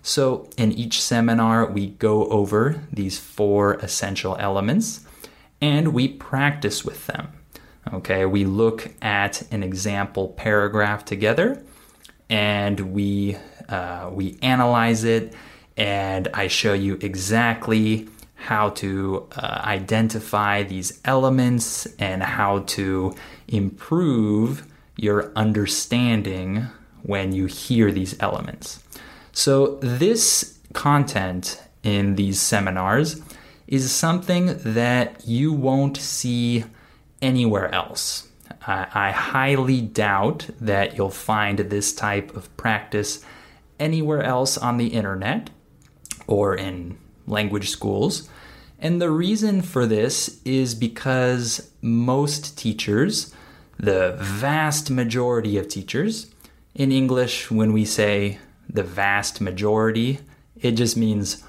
So, 0.02 0.50
in 0.58 0.72
each 0.72 1.02
seminar, 1.02 1.66
we 1.66 1.88
go 1.88 2.26
over 2.28 2.82
these 2.92 3.18
four 3.18 3.76
essential 3.76 4.36
elements 4.38 5.06
and 5.62 5.94
we 5.94 6.10
practice 6.10 6.84
with 6.84 7.08
them. 7.08 7.30
Okay, 7.94 8.26
we 8.26 8.46
look 8.46 8.94
at 9.02 9.44
an 9.52 9.64
example 9.64 10.30
paragraph 10.30 11.06
together 11.06 11.64
and 12.30 12.80
we, 12.94 13.38
uh, 13.70 14.10
we 14.12 14.38
analyze 14.42 15.04
it, 15.04 15.34
and 15.78 16.28
I 16.34 16.48
show 16.48 16.74
you 16.74 16.98
exactly 17.02 18.08
how 18.36 18.70
to 18.70 19.28
uh, 19.36 19.62
identify 19.64 20.64
these 20.64 21.00
elements 21.06 21.86
and 21.98 22.24
how 22.24 22.60
to 22.60 23.16
improve 23.48 24.66
your 24.96 25.32
understanding 25.36 26.68
when 27.04 27.34
you 27.34 27.46
hear 27.46 27.92
these 27.92 28.16
elements. 28.20 28.84
So, 29.32 29.78
this 29.82 30.60
content 30.74 31.62
in 31.84 32.16
these 32.16 32.40
seminars 32.40 33.22
is 33.68 33.92
something 33.92 34.58
that 34.64 35.28
you 35.28 35.54
won't 35.54 35.98
see 35.98 36.66
anywhere 37.22 37.74
else. 37.74 38.28
I, 38.66 38.88
I, 38.94 39.12
highly 39.12 39.82
doubt 39.82 40.50
that 40.62 40.98
you'll 40.98 41.10
find 41.10 41.60
this 41.60 41.94
type 41.94 42.36
of 42.36 42.56
practice 42.58 43.26
anywhere 43.80 44.24
else 44.24 44.58
on 44.58 44.78
the 44.78 44.88
internet 44.88 45.50
or 46.28 46.56
in 46.56 46.98
language 47.28 47.70
schools. 47.70 48.30
And 48.80 49.02
the 49.02 49.12
reason 49.12 49.62
for 49.62 49.86
this 49.86 50.42
is 50.46 50.76
because 50.76 51.72
most 51.82 52.58
teachers 52.58 53.34
the 53.78 54.16
vast 54.20 54.90
majority 54.90 55.58
of 55.58 55.68
teachers. 55.68 56.28
In 56.76 56.92
English, 56.92 57.52
when 57.52 57.74
we 57.74 57.86
say 57.86 58.40
the 58.70 58.84
vast 58.84 59.42
majority, 59.42 60.20
it 60.56 60.72
just 60.72 60.98
means 60.98 61.44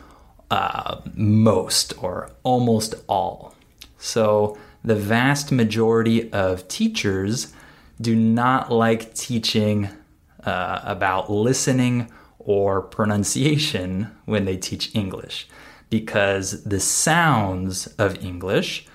uh, 0.50 1.00
most 1.14 1.95
or 2.02 2.31
almost 2.43 2.95
all. 3.09 3.54
So, 3.99 4.59
the 4.85 4.95
vast 4.95 5.50
majority 5.50 6.31
of 6.33 6.69
teachers 6.69 7.54
do 8.00 8.14
not 8.14 8.71
like 8.71 9.14
teaching 9.14 9.88
uh, 10.45 10.81
about 10.85 11.31
listening 11.31 12.11
or 12.38 12.83
pronunciation 12.83 14.11
when 14.26 14.45
they 14.45 14.59
teach 14.59 14.95
English 14.95 15.49
because 15.88 16.64
the 16.64 16.81
sounds 16.81 17.87
of 17.99 18.23
English 18.23 18.87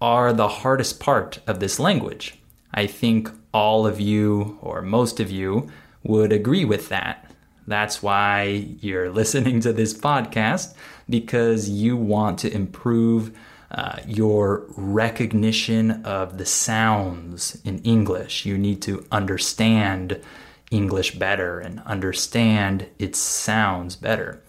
are 0.00 0.32
the 0.32 0.48
hardest 0.48 1.00
part 1.00 1.40
of 1.46 1.60
this 1.60 1.78
language. 1.78 2.41
I 2.74 2.86
think 2.86 3.30
all 3.52 3.86
of 3.86 4.00
you, 4.00 4.58
or 4.60 4.82
most 4.82 5.20
of 5.20 5.30
you, 5.30 5.70
would 6.02 6.32
agree 6.32 6.64
with 6.64 6.88
that. 6.88 7.30
That's 7.66 8.02
why 8.02 8.66
you're 8.80 9.10
listening 9.20 9.60
to 9.60 9.72
this 9.72 9.94
podcast. 9.94 10.74
because 11.08 11.68
you 11.68 11.96
want 11.96 12.38
to 12.38 12.52
improve 12.52 13.36
uh, 13.70 13.98
your 14.06 14.64
recognition 14.76 16.04
of 16.04 16.38
the 16.38 16.46
sounds 16.46 17.60
in 17.64 17.78
English. 17.80 18.46
You 18.46 18.58
need 18.58 18.82
to 18.82 19.04
understand 19.10 20.20
English 20.70 21.18
better 21.18 21.60
and 21.60 21.80
understand 21.80 22.86
its 22.98 23.18
sounds 23.18 23.96
better. 23.96 24.42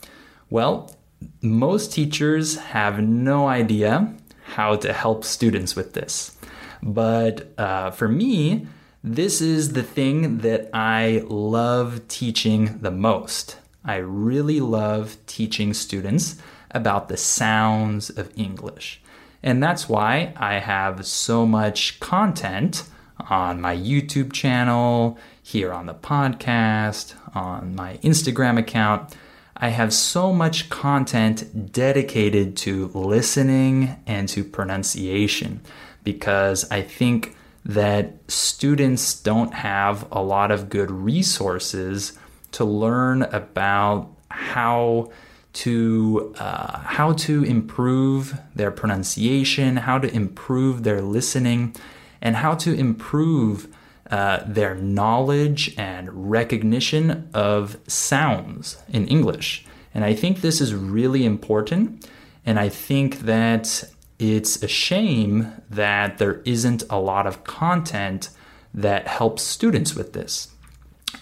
Well, 0.50 0.96
most 1.42 1.94
teachers 1.94 2.58
have 2.58 3.00
no 3.02 3.48
idea 3.48 4.14
how 4.56 4.76
to 4.78 4.94
help 4.94 5.24
students 5.24 5.76
with 5.76 5.94
this. 5.94 6.38
But 6.84 7.54
uh, 7.58 7.92
for 7.92 8.10
me, 8.10 8.68
this 9.04 9.42
is 9.42 9.74
the 9.74 9.84
thing 9.84 10.40
that 10.40 10.70
I 10.74 11.24
love 11.28 12.08
teaching 12.10 12.80
the 12.80 12.92
most. 12.92 13.58
I 13.86 13.96
really 13.98 14.60
love 14.60 15.18
teaching 15.26 15.74
students 15.74 16.42
about 16.72 17.08
the 17.08 17.18
sounds 17.18 18.10
of 18.10 18.32
English. 18.36 19.02
And 19.42 19.64
that's 19.64 19.88
why 19.88 20.34
I 20.36 20.56
have 20.56 21.06
so 21.06 21.46
much 21.46 22.00
content 22.00 22.84
on 23.30 23.62
my 23.62 23.76
YouTube 23.76 24.34
channel, 24.34 25.18
here 25.42 25.72
on 25.72 25.86
the 25.86 25.94
podcast, 25.94 27.14
on 27.36 27.76
my 27.76 27.98
Instagram 27.98 28.58
account. 28.58 29.16
I 29.56 29.70
have 29.70 29.94
so 29.94 30.34
much 30.34 30.70
content 30.70 31.72
dedicated 31.72 32.58
to 32.58 32.88
listening 32.88 34.02
and 34.06 34.28
to 34.30 34.44
pronunciation 34.44 35.62
because 36.04 36.70
I 36.72 36.82
think 36.82 37.36
that 37.66 38.14
students 38.28 39.20
don't 39.22 39.54
have 39.54 40.06
a 40.12 40.22
lot 40.22 40.52
of 40.52 40.70
good 40.70 40.92
resources 40.92 42.18
to 42.52 42.66
learn 42.66 43.24
about 43.24 44.10
how 44.30 45.12
to 45.54 46.34
uh, 46.40 46.80
how 46.80 47.14
to 47.14 47.44
improve 47.44 48.40
their 48.56 48.72
pronunciation, 48.72 49.78
how 49.78 50.00
to 50.00 50.14
improve 50.14 50.84
their 50.84 51.02
listening, 51.02 51.76
and 52.22 52.36
how 52.36 52.56
to 52.56 52.74
improve 52.74 53.68
uh, 54.10 54.44
their 54.46 54.76
knowledge 54.76 55.74
and 55.78 56.30
recognition 56.30 57.30
of 57.34 57.78
sounds 57.88 58.78
in 58.90 59.08
English. 59.08 59.66
And 59.94 60.04
I 60.04 60.14
think 60.14 60.42
this 60.42 60.60
is 60.60 60.74
really 60.74 61.24
important. 61.26 62.10
And 62.46 62.60
I 62.60 62.70
think 62.70 63.20
that 63.20 63.84
it's 64.20 64.62
a 64.62 64.68
shame 64.68 65.54
that 65.70 66.18
there 66.18 66.42
isn't 66.46 66.84
a 66.90 67.00
lot 67.00 67.28
of 67.28 67.44
content 67.44 68.30
that 68.74 69.08
helps 69.08 69.44
students 69.44 69.96
with 69.96 70.14
this. 70.14 70.50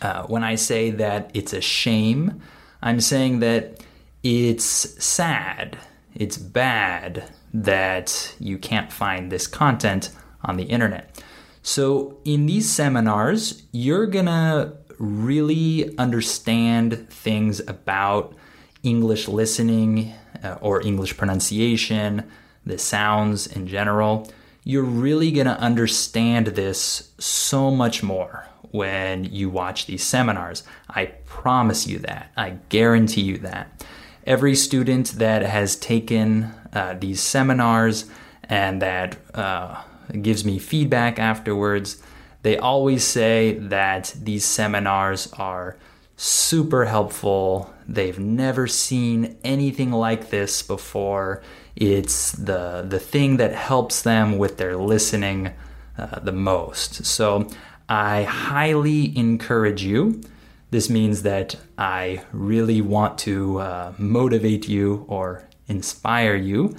Uh, 0.02 0.24
when 0.24 0.44
I 0.44 0.56
say 0.56 0.90
that 0.92 1.32
it's 1.34 1.54
a 1.54 1.62
shame, 1.62 2.42
I'm 2.82 3.02
saying 3.02 3.40
that 3.40 3.84
it's 4.24 5.04
sad, 5.04 5.78
it's 6.16 6.38
bad 6.38 7.30
that 7.54 8.36
you 8.40 8.58
can't 8.58 8.92
find 8.92 9.32
this 9.32 9.48
content 9.48 10.12
on 10.44 10.58
the 10.58 10.64
internet. 10.64 11.22
So, 11.64 12.18
in 12.26 12.46
these 12.48 12.70
seminars, 12.70 13.64
you're 13.72 14.08
gonna 14.08 14.74
really 14.98 15.96
understand 15.98 17.10
things 17.10 17.60
about 17.68 18.36
English 18.84 19.28
listening 19.28 20.14
uh, 20.44 20.58
or 20.62 20.86
English 20.86 21.18
pronunciation, 21.18 22.30
the 22.66 22.78
sounds 22.78 23.48
in 23.48 23.68
general. 23.68 24.32
You're 24.64 24.84
really 24.84 25.32
gonna 25.32 25.58
understand 25.60 26.48
this 26.48 27.12
so 27.18 27.72
much 27.72 28.04
more 28.04 28.48
when 28.72 29.26
you 29.26 29.50
watch 29.50 29.86
these 29.86 30.04
seminars. 30.04 30.64
I 30.90 31.06
promise 31.26 31.88
you 31.88 32.00
that. 32.00 32.32
I 32.38 32.58
guarantee 32.70 33.22
you 33.22 33.38
that. 33.40 33.86
Every 34.26 34.56
student 34.56 35.14
that 35.14 35.42
has 35.42 35.76
taken 35.76 36.54
uh, 36.74 36.96
these 37.00 37.22
seminars 37.22 38.06
and 38.44 38.82
that 38.82 39.18
uh, 39.34 39.82
gives 40.22 40.46
me 40.46 40.60
feedback 40.60 41.20
afterwards, 41.20 42.02
they 42.44 42.58
always 42.58 43.04
say 43.04 43.54
that 43.54 44.14
these 44.22 44.46
seminars 44.46 45.32
are 45.34 45.78
super 46.18 46.86
helpful. 46.86 47.74
They've 47.92 48.18
never 48.18 48.68
seen 48.68 49.38
anything 49.44 49.92
like 49.92 50.30
this 50.30 50.64
before. 50.64 51.44
It's 51.76 52.32
the 52.32 52.86
the 52.88 53.00
thing 53.00 53.38
that 53.38 53.54
helps 53.54 54.02
them 54.02 54.38
with 54.38 54.58
their 54.58 54.78
listening 54.78 55.52
uh, 55.98 56.20
the 56.20 56.32
most. 56.32 57.06
So 57.06 57.50
I 57.90 58.24
highly 58.24 59.18
encourage 59.18 59.84
you. 59.84 60.22
This 60.70 60.90
means 60.90 61.24
that 61.24 61.58
I 61.78 62.24
really 62.32 62.80
want 62.80 63.18
to 63.20 63.60
uh, 63.60 63.94
motivate 63.98 64.70
you 64.70 65.06
or 65.10 65.44
inspire 65.68 66.36
you 66.36 66.78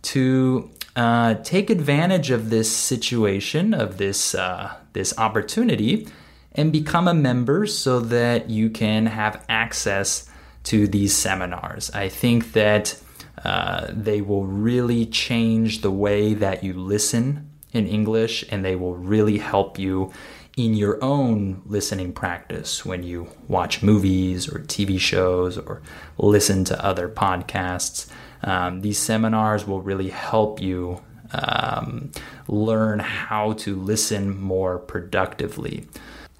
to 0.00 0.70
uh, 0.96 1.34
take 1.42 1.68
advantage 1.68 2.30
of 2.30 2.48
this 2.48 2.74
situation, 2.74 3.74
of 3.74 3.98
this 3.98 4.34
uh, 4.34 4.74
this 4.94 5.12
opportunity, 5.18 6.08
and 6.52 6.72
become 6.72 7.06
a 7.06 7.14
member 7.14 7.66
so 7.66 8.00
that 8.00 8.48
you 8.48 8.70
can 8.70 9.04
have 9.06 9.44
access 9.50 10.30
to 10.64 10.86
these 10.86 11.14
seminars. 11.14 11.90
I 11.92 12.08
think 12.08 12.52
that 12.52 12.98
uh, 13.44 13.86
they 13.90 14.20
will 14.20 14.46
really 14.46 15.06
change 15.06 15.82
the 15.82 15.90
way 15.90 16.34
that 16.34 16.64
you 16.64 16.72
listen 16.72 17.50
in 17.72 17.86
English, 17.86 18.44
and 18.50 18.64
they 18.64 18.76
will 18.76 18.94
really 18.94 19.38
help 19.38 19.78
you 19.78 20.12
in 20.56 20.74
your 20.74 21.02
own 21.02 21.60
listening 21.66 22.12
practice 22.12 22.84
when 22.84 23.02
you 23.02 23.28
watch 23.48 23.82
movies 23.82 24.48
or 24.48 24.60
TV 24.60 24.98
shows 24.98 25.58
or 25.58 25.82
listen 26.16 26.64
to 26.64 26.84
other 26.84 27.08
podcasts. 27.08 28.08
Um, 28.42 28.82
these 28.82 28.98
seminars 28.98 29.66
will 29.66 29.82
really 29.82 30.10
help 30.10 30.60
you 30.60 31.00
um, 31.32 32.12
learn 32.46 33.00
how 33.00 33.54
to 33.54 33.74
listen 33.74 34.38
more 34.38 34.78
productively. 34.78 35.88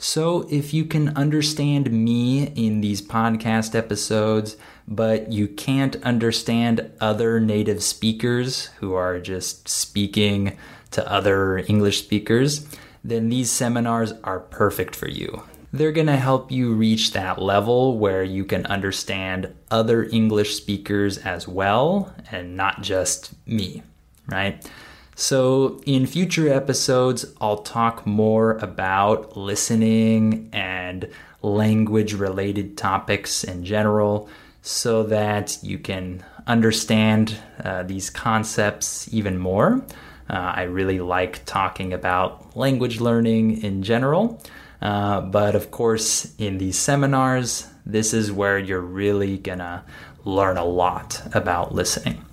So, 0.06 0.46
if 0.50 0.74
you 0.74 0.84
can 0.84 1.16
understand 1.16 1.90
me 1.90 2.48
in 2.48 2.82
these 2.82 3.00
podcast 3.00 3.74
episodes, 3.74 4.58
but 4.86 5.32
you 5.32 5.48
can't 5.48 5.96
understand 6.02 6.90
other 7.00 7.40
native 7.40 7.82
speakers 7.82 8.66
who 8.80 8.92
are 8.92 9.18
just 9.18 9.66
speaking 9.66 10.58
to 10.90 11.10
other 11.10 11.56
English 11.56 12.00
speakers, 12.00 12.66
then 13.02 13.30
these 13.30 13.50
seminars 13.50 14.12
are 14.24 14.40
perfect 14.40 14.94
for 14.94 15.08
you. 15.08 15.42
They're 15.72 15.90
going 15.90 16.08
to 16.08 16.16
help 16.16 16.52
you 16.52 16.74
reach 16.74 17.12
that 17.12 17.40
level 17.40 17.96
where 17.96 18.22
you 18.22 18.44
can 18.44 18.66
understand 18.66 19.54
other 19.70 20.04
English 20.04 20.54
speakers 20.54 21.16
as 21.16 21.48
well 21.48 22.14
and 22.30 22.58
not 22.58 22.82
just 22.82 23.32
me, 23.46 23.82
right? 24.26 24.70
So, 25.16 25.80
in 25.86 26.06
future 26.06 26.52
episodes, 26.52 27.24
I'll 27.40 27.58
talk 27.58 28.04
more 28.04 28.52
about 28.58 29.36
listening 29.36 30.48
and 30.52 31.08
language 31.40 32.14
related 32.14 32.76
topics 32.76 33.44
in 33.44 33.64
general 33.64 34.28
so 34.62 35.04
that 35.04 35.58
you 35.62 35.78
can 35.78 36.24
understand 36.46 37.36
uh, 37.62 37.84
these 37.84 38.10
concepts 38.10 39.12
even 39.12 39.38
more. 39.38 39.84
Uh, 40.28 40.52
I 40.56 40.62
really 40.62 41.00
like 41.00 41.44
talking 41.44 41.92
about 41.92 42.56
language 42.56 43.00
learning 43.00 43.62
in 43.62 43.82
general. 43.82 44.42
Uh, 44.80 45.20
but 45.20 45.54
of 45.54 45.70
course, 45.70 46.34
in 46.38 46.58
these 46.58 46.78
seminars, 46.78 47.68
this 47.86 48.12
is 48.12 48.32
where 48.32 48.58
you're 48.58 48.80
really 48.80 49.38
gonna 49.38 49.84
learn 50.24 50.56
a 50.56 50.64
lot 50.64 51.22
about 51.34 51.74
listening. 51.74 52.24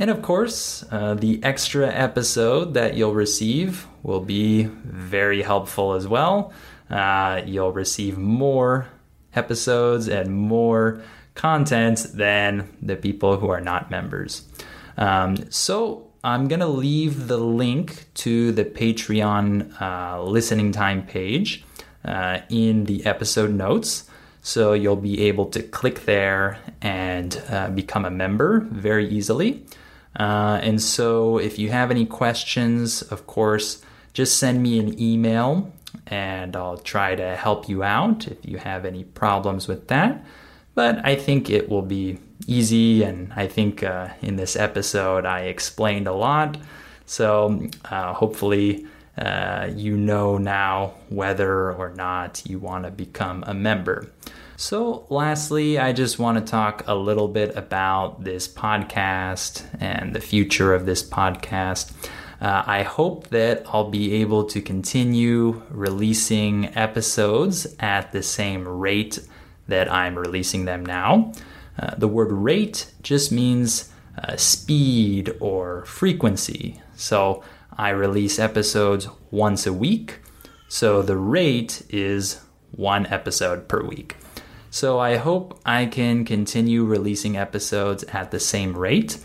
And 0.00 0.10
of 0.10 0.22
course, 0.22 0.84
uh, 0.92 1.14
the 1.14 1.42
extra 1.42 1.88
episode 1.88 2.74
that 2.74 2.94
you'll 2.94 3.14
receive 3.14 3.88
will 4.04 4.20
be 4.20 4.62
very 4.62 5.42
helpful 5.42 5.94
as 5.94 6.06
well. 6.06 6.52
Uh, 6.88 7.42
you'll 7.44 7.72
receive 7.72 8.16
more 8.16 8.86
episodes 9.34 10.08
and 10.08 10.32
more 10.32 11.02
content 11.34 12.06
than 12.14 12.68
the 12.80 12.94
people 12.94 13.38
who 13.38 13.50
are 13.50 13.60
not 13.60 13.90
members. 13.90 14.46
Um, 14.96 15.50
so 15.50 16.06
I'm 16.22 16.46
going 16.46 16.60
to 16.60 16.68
leave 16.68 17.26
the 17.26 17.38
link 17.38 18.06
to 18.14 18.52
the 18.52 18.64
Patreon 18.64 19.82
uh, 19.82 20.22
listening 20.22 20.70
time 20.70 21.06
page 21.06 21.64
uh, 22.04 22.38
in 22.50 22.84
the 22.84 23.04
episode 23.04 23.50
notes. 23.50 24.08
So 24.42 24.74
you'll 24.74 24.94
be 24.94 25.22
able 25.22 25.46
to 25.46 25.60
click 25.60 26.04
there 26.04 26.58
and 26.80 27.42
uh, 27.50 27.70
become 27.70 28.04
a 28.04 28.10
member 28.10 28.60
very 28.70 29.08
easily. 29.08 29.66
Uh, 30.16 30.60
and 30.62 30.80
so 30.82 31.38
if 31.38 31.58
you 31.58 31.70
have 31.70 31.90
any 31.90 32.06
questions, 32.06 33.02
of 33.02 33.26
course, 33.26 33.82
just 34.12 34.36
send 34.36 34.62
me 34.62 34.78
an 34.78 35.00
email 35.00 35.72
and 36.06 36.56
I'll 36.56 36.78
try 36.78 37.14
to 37.14 37.36
help 37.36 37.68
you 37.68 37.82
out 37.82 38.26
if 38.26 38.38
you 38.42 38.58
have 38.58 38.84
any 38.84 39.04
problems 39.04 39.68
with 39.68 39.88
that. 39.88 40.24
But 40.74 41.04
I 41.04 41.16
think 41.16 41.50
it 41.50 41.68
will 41.68 41.82
be 41.82 42.18
easy, 42.46 43.02
and 43.02 43.32
I 43.34 43.48
think 43.48 43.82
uh, 43.82 44.08
in 44.22 44.36
this 44.36 44.54
episode 44.54 45.26
I 45.26 45.40
explained 45.42 46.06
a 46.06 46.12
lot. 46.12 46.56
So 47.06 47.68
uh, 47.84 48.12
hopefully 48.14 48.86
uh, 49.16 49.70
you 49.74 49.96
know 49.96 50.38
now 50.38 50.94
whether 51.08 51.72
or 51.72 51.90
not 51.90 52.42
you 52.46 52.58
want 52.58 52.84
to 52.84 52.90
become 52.90 53.44
a 53.46 53.54
member. 53.54 54.10
So, 54.60 55.06
lastly, 55.08 55.78
I 55.78 55.92
just 55.92 56.18
want 56.18 56.36
to 56.36 56.50
talk 56.50 56.82
a 56.88 56.94
little 56.96 57.28
bit 57.28 57.56
about 57.56 58.24
this 58.24 58.48
podcast 58.48 59.64
and 59.78 60.12
the 60.12 60.20
future 60.20 60.74
of 60.74 60.84
this 60.84 61.00
podcast. 61.00 61.92
Uh, 62.40 62.64
I 62.66 62.82
hope 62.82 63.28
that 63.28 63.62
I'll 63.68 63.88
be 63.88 64.14
able 64.14 64.42
to 64.46 64.60
continue 64.60 65.62
releasing 65.70 66.76
episodes 66.76 67.72
at 67.78 68.10
the 68.10 68.20
same 68.20 68.66
rate 68.66 69.20
that 69.68 69.88
I'm 69.92 70.18
releasing 70.18 70.64
them 70.64 70.84
now. 70.84 71.34
Uh, 71.78 71.94
the 71.94 72.08
word 72.08 72.32
rate 72.32 72.92
just 73.00 73.30
means 73.30 73.92
uh, 74.20 74.34
speed 74.36 75.36
or 75.38 75.84
frequency. 75.84 76.80
So 76.96 77.44
I 77.76 77.90
release 77.90 78.40
episodes 78.40 79.06
once 79.30 79.68
a 79.68 79.72
week. 79.72 80.18
So 80.66 81.00
the 81.00 81.16
rate 81.16 81.82
is 81.90 82.40
one 82.72 83.06
episode 83.06 83.68
per 83.68 83.84
week. 83.84 84.16
So 84.70 84.98
I 84.98 85.16
hope 85.16 85.60
I 85.64 85.86
can 85.86 86.24
continue 86.24 86.84
releasing 86.84 87.36
episodes 87.36 88.04
at 88.04 88.30
the 88.30 88.40
same 88.40 88.76
rate. 88.76 89.18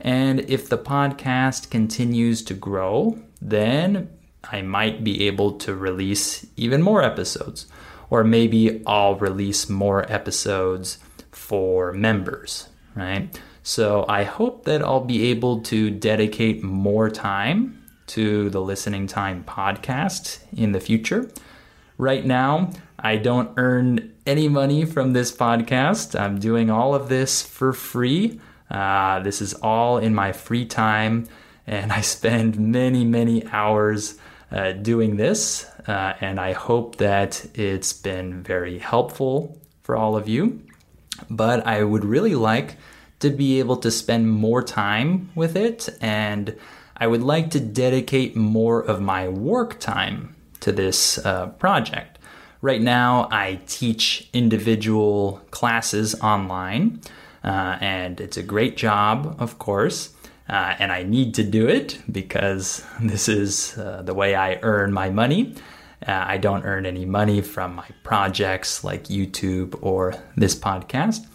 And 0.00 0.40
if 0.50 0.68
the 0.68 0.78
podcast 0.78 1.70
continues 1.70 2.42
to 2.44 2.54
grow, 2.54 3.18
then 3.40 4.10
I 4.50 4.62
might 4.62 5.04
be 5.04 5.26
able 5.26 5.52
to 5.58 5.74
release 5.74 6.46
even 6.56 6.82
more 6.82 7.02
episodes. 7.02 7.66
Or 8.10 8.24
maybe 8.24 8.82
I'll 8.86 9.16
release 9.16 9.68
more 9.68 10.10
episodes 10.10 10.98
for 11.30 11.92
members, 11.92 12.68
right? 12.94 13.40
So 13.62 14.06
I 14.08 14.24
hope 14.24 14.64
that 14.64 14.82
I'll 14.82 15.04
be 15.04 15.26
able 15.30 15.60
to 15.64 15.90
dedicate 15.90 16.62
more 16.62 17.10
time 17.10 17.84
to 18.08 18.48
the 18.50 18.60
Listening 18.60 19.06
Time 19.06 19.44
podcast 19.44 20.38
in 20.56 20.72
the 20.72 20.80
future. 20.80 21.30
Right 21.98 22.24
now, 22.24 22.70
I 22.98 23.16
don't 23.16 23.52
earn 23.56 24.12
any 24.26 24.48
money 24.48 24.84
from 24.84 25.12
this 25.12 25.34
podcast. 25.34 26.18
I'm 26.18 26.40
doing 26.40 26.68
all 26.68 26.94
of 26.94 27.08
this 27.08 27.42
for 27.42 27.72
free. 27.72 28.40
Uh, 28.68 29.20
this 29.20 29.40
is 29.40 29.54
all 29.54 29.98
in 29.98 30.14
my 30.14 30.32
free 30.32 30.66
time, 30.66 31.28
and 31.66 31.92
I 31.92 32.00
spend 32.00 32.58
many, 32.58 33.04
many 33.04 33.46
hours 33.46 34.18
uh, 34.50 34.72
doing 34.72 35.16
this. 35.16 35.64
Uh, 35.86 36.14
and 36.20 36.40
I 36.40 36.52
hope 36.52 36.96
that 36.96 37.46
it's 37.54 37.92
been 37.92 38.42
very 38.42 38.78
helpful 38.78 39.58
for 39.82 39.96
all 39.96 40.16
of 40.16 40.28
you. 40.28 40.60
But 41.30 41.66
I 41.66 41.84
would 41.84 42.04
really 42.04 42.34
like 42.34 42.76
to 43.20 43.30
be 43.30 43.58
able 43.58 43.76
to 43.78 43.90
spend 43.90 44.30
more 44.30 44.62
time 44.62 45.30
with 45.34 45.56
it, 45.56 45.88
and 46.00 46.56
I 46.96 47.06
would 47.06 47.22
like 47.22 47.50
to 47.50 47.60
dedicate 47.60 48.36
more 48.36 48.80
of 48.80 49.00
my 49.00 49.28
work 49.28 49.78
time 49.80 50.34
to 50.60 50.72
this 50.72 51.18
uh, 51.24 51.48
project. 51.58 52.17
Right 52.60 52.82
now, 52.82 53.28
I 53.30 53.60
teach 53.68 54.28
individual 54.32 55.40
classes 55.52 56.16
online, 56.20 57.00
uh, 57.44 57.78
and 57.80 58.20
it's 58.20 58.36
a 58.36 58.42
great 58.42 58.76
job, 58.76 59.36
of 59.38 59.60
course. 59.60 60.12
Uh, 60.48 60.74
and 60.78 60.90
I 60.90 61.04
need 61.04 61.34
to 61.34 61.44
do 61.44 61.68
it 61.68 62.00
because 62.10 62.84
this 63.00 63.28
is 63.28 63.78
uh, 63.78 64.02
the 64.02 64.14
way 64.14 64.34
I 64.34 64.58
earn 64.62 64.92
my 64.92 65.08
money. 65.08 65.54
Uh, 66.06 66.24
I 66.26 66.38
don't 66.38 66.64
earn 66.64 66.84
any 66.84 67.04
money 67.04 67.42
from 67.42 67.76
my 67.76 67.88
projects 68.02 68.82
like 68.82 69.04
YouTube 69.04 69.78
or 69.80 70.14
this 70.36 70.56
podcast, 70.56 71.26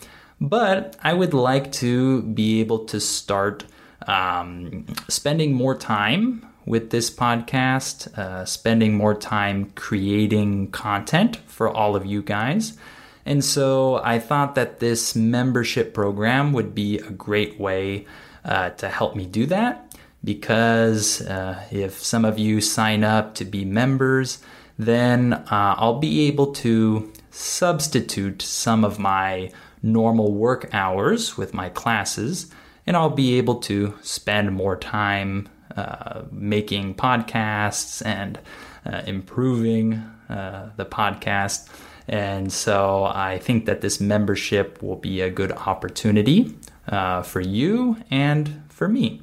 but 0.42 0.98
I 1.04 1.14
would 1.14 1.34
like 1.34 1.72
to 1.74 2.24
be 2.24 2.60
able 2.60 2.86
to 2.86 3.00
start 3.00 3.66
um, 4.08 4.86
spending 5.08 5.54
more 5.54 5.76
time 5.76 6.50
with 6.66 6.90
this 6.90 7.10
podcast, 7.10 8.18
uh, 8.18 8.46
spending 8.46 8.96
more 8.96 9.14
time 9.14 9.72
creating 9.76 10.72
content 10.72 11.38
for 11.48 11.70
all 11.70 11.96
of 11.96 12.06
you 12.06 12.22
guys. 12.22 12.78
And 13.26 13.44
so 13.44 14.02
I 14.04 14.20
thought 14.20 14.56
that 14.56 14.80
this 14.80 15.16
membership 15.16 15.94
program 15.94 16.54
would 16.54 16.76
be 16.76 16.98
a 16.98 17.10
great 17.10 17.60
way 17.60 18.06
uh, 18.44 18.72
to 18.72 18.90
help 18.90 19.16
me 19.16 19.26
do 19.26 19.46
that 19.48 19.96
because 20.24 21.22
uh, 21.22 21.64
if 21.72 22.02
some 22.02 22.26
of 22.26 22.40
you 22.40 22.62
sign 22.62 23.04
up 23.04 23.36
to 23.36 23.46
be 23.46 23.66
members, 23.66 24.40
then 24.78 25.34
uh, 25.34 25.76
I'll 25.78 26.00
be 26.00 26.28
able 26.28 26.54
to 26.54 27.12
substitute 27.30 28.42
some 28.42 28.86
of 28.86 29.00
my 29.00 29.52
normal 29.82 30.34
work 30.34 30.70
hours 30.74 31.38
with 31.38 31.54
my 31.54 31.70
classes 31.70 32.50
and 32.86 32.96
I'll 32.96 33.10
be 33.10 33.38
able 33.38 33.56
to 33.62 33.94
spend 34.02 34.54
more 34.54 34.76
time 34.76 35.50
uh, 35.76 36.24
making 36.32 36.96
podcasts 36.96 38.06
and 38.06 38.40
uh, 38.86 39.02
improving 39.06 39.94
uh, 40.30 40.70
the 40.78 40.86
podcast. 40.86 41.70
And 42.08 42.52
so 42.52 43.06
I 43.06 43.40
think 43.40 43.66
that 43.66 43.82
this 43.82 44.02
membership 44.02 44.82
will 44.82 44.98
be 44.98 45.22
a 45.22 45.30
good 45.30 45.52
opportunity 45.52 46.56
uh, 46.88 47.22
for 47.22 47.40
you 47.40 47.98
and 48.12 48.64
for 48.70 48.88
me. 48.88 49.22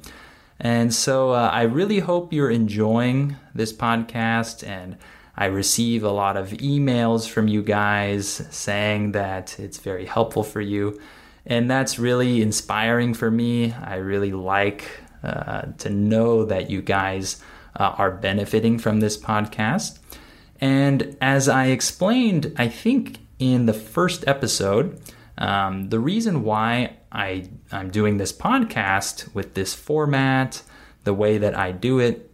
And 0.59 0.93
so 0.93 1.31
uh, 1.31 1.49
I 1.51 1.63
really 1.63 1.99
hope 1.99 2.33
you're 2.33 2.51
enjoying 2.51 3.35
this 3.53 3.73
podcast. 3.73 4.67
And 4.67 4.97
I 5.35 5.45
receive 5.45 6.03
a 6.03 6.11
lot 6.11 6.37
of 6.37 6.49
emails 6.49 7.27
from 7.27 7.47
you 7.47 7.63
guys 7.63 8.45
saying 8.51 9.13
that 9.13 9.59
it's 9.59 9.79
very 9.79 10.05
helpful 10.05 10.43
for 10.43 10.61
you. 10.61 10.99
And 11.45 11.69
that's 11.69 11.97
really 11.97 12.41
inspiring 12.41 13.15
for 13.15 13.31
me. 13.31 13.73
I 13.73 13.95
really 13.95 14.31
like 14.31 14.87
uh, 15.23 15.63
to 15.77 15.89
know 15.89 16.45
that 16.45 16.69
you 16.69 16.81
guys 16.81 17.41
uh, 17.75 17.95
are 17.97 18.11
benefiting 18.11 18.77
from 18.77 18.99
this 18.99 19.17
podcast. 19.17 19.99
And 20.59 21.17
as 21.21 21.49
I 21.49 21.67
explained, 21.67 22.53
I 22.57 22.67
think 22.67 23.19
in 23.39 23.65
the 23.65 23.73
first 23.73 24.27
episode, 24.27 25.01
um, 25.37 25.89
the 25.89 25.99
reason 25.99 26.43
why 26.43 26.97
I, 27.11 27.49
I'm 27.71 27.89
doing 27.89 28.17
this 28.17 28.31
podcast 28.31 29.33
with 29.33 29.55
this 29.55 29.73
format, 29.73 30.61
the 31.03 31.13
way 31.13 31.37
that 31.39 31.57
I 31.57 31.71
do 31.71 31.99
it, 31.99 32.31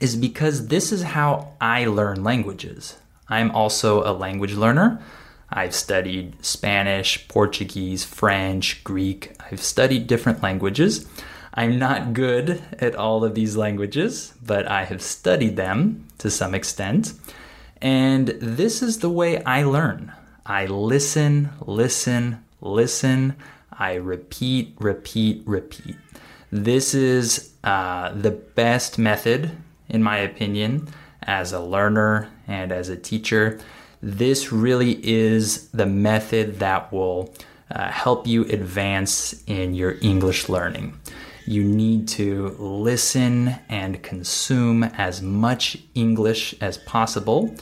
is 0.00 0.16
because 0.16 0.66
this 0.66 0.92
is 0.92 1.02
how 1.02 1.54
I 1.60 1.86
learn 1.86 2.22
languages. 2.22 2.96
I'm 3.28 3.50
also 3.52 4.02
a 4.02 4.12
language 4.12 4.54
learner. 4.54 5.00
I've 5.48 5.74
studied 5.74 6.44
Spanish, 6.44 7.28
Portuguese, 7.28 8.04
French, 8.04 8.82
Greek. 8.84 9.34
I've 9.50 9.62
studied 9.62 10.06
different 10.06 10.42
languages. 10.42 11.06
I'm 11.54 11.78
not 11.78 12.14
good 12.14 12.62
at 12.78 12.94
all 12.94 13.24
of 13.24 13.34
these 13.34 13.56
languages, 13.56 14.34
but 14.44 14.66
I 14.66 14.84
have 14.84 15.02
studied 15.02 15.56
them 15.56 16.08
to 16.18 16.30
some 16.30 16.54
extent. 16.54 17.12
And 17.80 18.28
this 18.28 18.82
is 18.82 18.98
the 18.98 19.10
way 19.10 19.42
I 19.44 19.64
learn 19.64 20.12
I 20.44 20.66
listen, 20.66 21.50
listen, 21.64 22.42
listen. 22.60 23.36
I 23.70 23.94
repeat, 23.94 24.74
repeat, 24.78 25.42
repeat. 25.46 25.96
This 26.50 26.94
is 26.94 27.52
uh, 27.64 28.12
the 28.12 28.32
best 28.32 28.98
method, 28.98 29.52
in 29.88 30.02
my 30.02 30.18
opinion, 30.18 30.88
as 31.22 31.52
a 31.52 31.60
learner 31.60 32.28
and 32.46 32.72
as 32.72 32.88
a 32.88 32.96
teacher 32.96 33.60
this 34.02 34.50
really 34.50 34.98
is 35.02 35.68
the 35.68 35.86
method 35.86 36.58
that 36.58 36.92
will 36.92 37.32
uh, 37.70 37.88
help 37.90 38.26
you 38.26 38.44
advance 38.46 39.42
in 39.46 39.74
your 39.74 39.96
English 40.02 40.48
learning. 40.48 40.98
You 41.44 41.64
need 41.64 42.08
to 42.08 42.56
listen 42.58 43.56
and 43.68 44.02
consume 44.02 44.84
as 44.84 45.20
much 45.22 45.78
English 45.94 46.54
as 46.60 46.78
possible, 46.78 47.54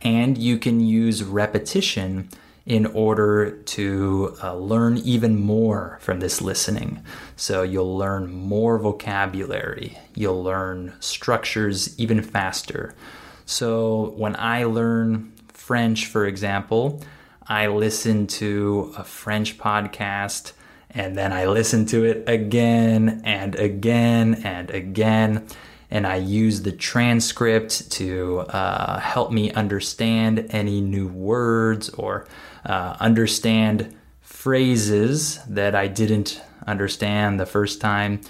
and 0.00 0.38
you 0.38 0.58
can 0.58 0.80
use 0.80 1.22
repetition 1.22 2.28
in 2.64 2.84
order 2.86 3.50
to 3.50 4.36
uh, 4.42 4.54
learn 4.54 4.98
even 4.98 5.40
more 5.40 5.98
from 6.02 6.20
this 6.20 6.42
listening. 6.42 7.02
So 7.36 7.62
you'll 7.62 7.96
learn 7.96 8.30
more 8.30 8.78
vocabulary, 8.78 9.98
you'll 10.14 10.42
learn 10.42 10.92
structures 11.00 11.98
even 11.98 12.22
faster. 12.22 12.94
So 13.46 14.12
when 14.16 14.36
I 14.36 14.64
learn 14.64 15.32
French, 15.48 16.06
for 16.06 16.26
example, 16.26 17.02
I 17.46 17.68
listen 17.68 18.26
to 18.26 18.92
a 18.98 19.04
French 19.04 19.56
podcast 19.56 20.52
and 20.98 21.16
then 21.16 21.32
I 21.32 21.46
listen 21.46 21.86
to 21.86 22.04
it 22.04 22.28
again 22.28 23.22
and 23.24 23.54
again 23.54 24.42
and 24.42 24.68
again. 24.68 25.46
And 25.92 26.04
I 26.04 26.16
use 26.16 26.62
the 26.62 26.72
transcript 26.72 27.92
to 27.92 28.40
uh, 28.40 28.98
help 28.98 29.30
me 29.30 29.52
understand 29.52 30.48
any 30.50 30.80
new 30.80 31.06
words 31.06 31.88
or 31.90 32.26
uh, 32.66 32.96
understand 32.98 33.96
phrases 34.20 35.38
that 35.44 35.76
I 35.76 35.86
didn't 35.86 36.42
understand 36.66 37.38
the 37.38 37.46
first 37.46 37.80
time. 37.80 38.20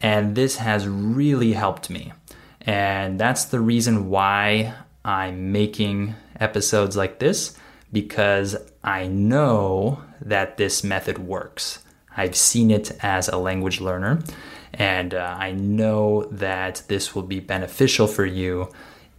And 0.00 0.34
this 0.34 0.56
has 0.56 0.88
really 0.88 1.52
helped 1.52 1.90
me. 1.90 2.14
And 2.62 3.20
that's 3.20 3.44
the 3.44 3.60
reason 3.60 4.08
why 4.08 4.72
I'm 5.04 5.52
making 5.52 6.14
episodes 6.40 6.96
like 6.96 7.18
this 7.18 7.54
because 7.92 8.56
I 8.82 9.08
know 9.08 10.02
that 10.22 10.56
this 10.56 10.82
method 10.82 11.18
works. 11.18 11.83
I've 12.16 12.36
seen 12.36 12.70
it 12.70 12.92
as 13.02 13.28
a 13.28 13.36
language 13.36 13.80
learner, 13.80 14.22
and 14.72 15.14
uh, 15.14 15.36
I 15.38 15.52
know 15.52 16.24
that 16.30 16.82
this 16.88 17.14
will 17.14 17.22
be 17.22 17.40
beneficial 17.40 18.06
for 18.06 18.26
you 18.26 18.68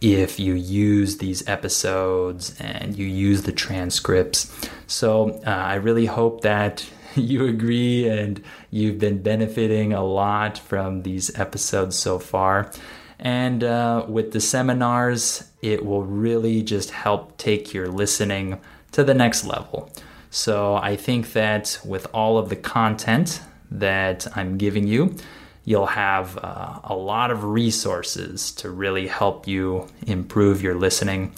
if 0.00 0.38
you 0.38 0.54
use 0.54 1.18
these 1.18 1.46
episodes 1.48 2.58
and 2.60 2.96
you 2.96 3.06
use 3.06 3.42
the 3.42 3.52
transcripts. 3.52 4.52
So 4.86 5.40
uh, 5.46 5.50
I 5.50 5.74
really 5.76 6.06
hope 6.06 6.42
that 6.42 6.86
you 7.14 7.46
agree 7.46 8.08
and 8.08 8.42
you've 8.70 8.98
been 8.98 9.22
benefiting 9.22 9.92
a 9.92 10.04
lot 10.04 10.58
from 10.58 11.02
these 11.02 11.36
episodes 11.38 11.96
so 11.96 12.18
far. 12.18 12.70
And 13.18 13.64
uh, 13.64 14.04
with 14.06 14.32
the 14.32 14.40
seminars, 14.40 15.50
it 15.62 15.86
will 15.86 16.04
really 16.04 16.62
just 16.62 16.90
help 16.90 17.38
take 17.38 17.72
your 17.72 17.88
listening 17.88 18.60
to 18.92 19.02
the 19.02 19.14
next 19.14 19.44
level. 19.44 19.90
So 20.36 20.76
I 20.76 20.96
think 20.96 21.32
that 21.32 21.80
with 21.82 22.06
all 22.12 22.36
of 22.36 22.50
the 22.50 22.56
content 22.56 23.40
that 23.70 24.26
I'm 24.36 24.58
giving 24.58 24.86
you, 24.86 25.16
you'll 25.64 25.86
have 25.86 26.36
uh, 26.36 26.80
a 26.84 26.94
lot 26.94 27.30
of 27.30 27.42
resources 27.42 28.52
to 28.56 28.68
really 28.68 29.06
help 29.06 29.48
you 29.48 29.88
improve 30.06 30.60
your 30.60 30.74
listening. 30.74 31.32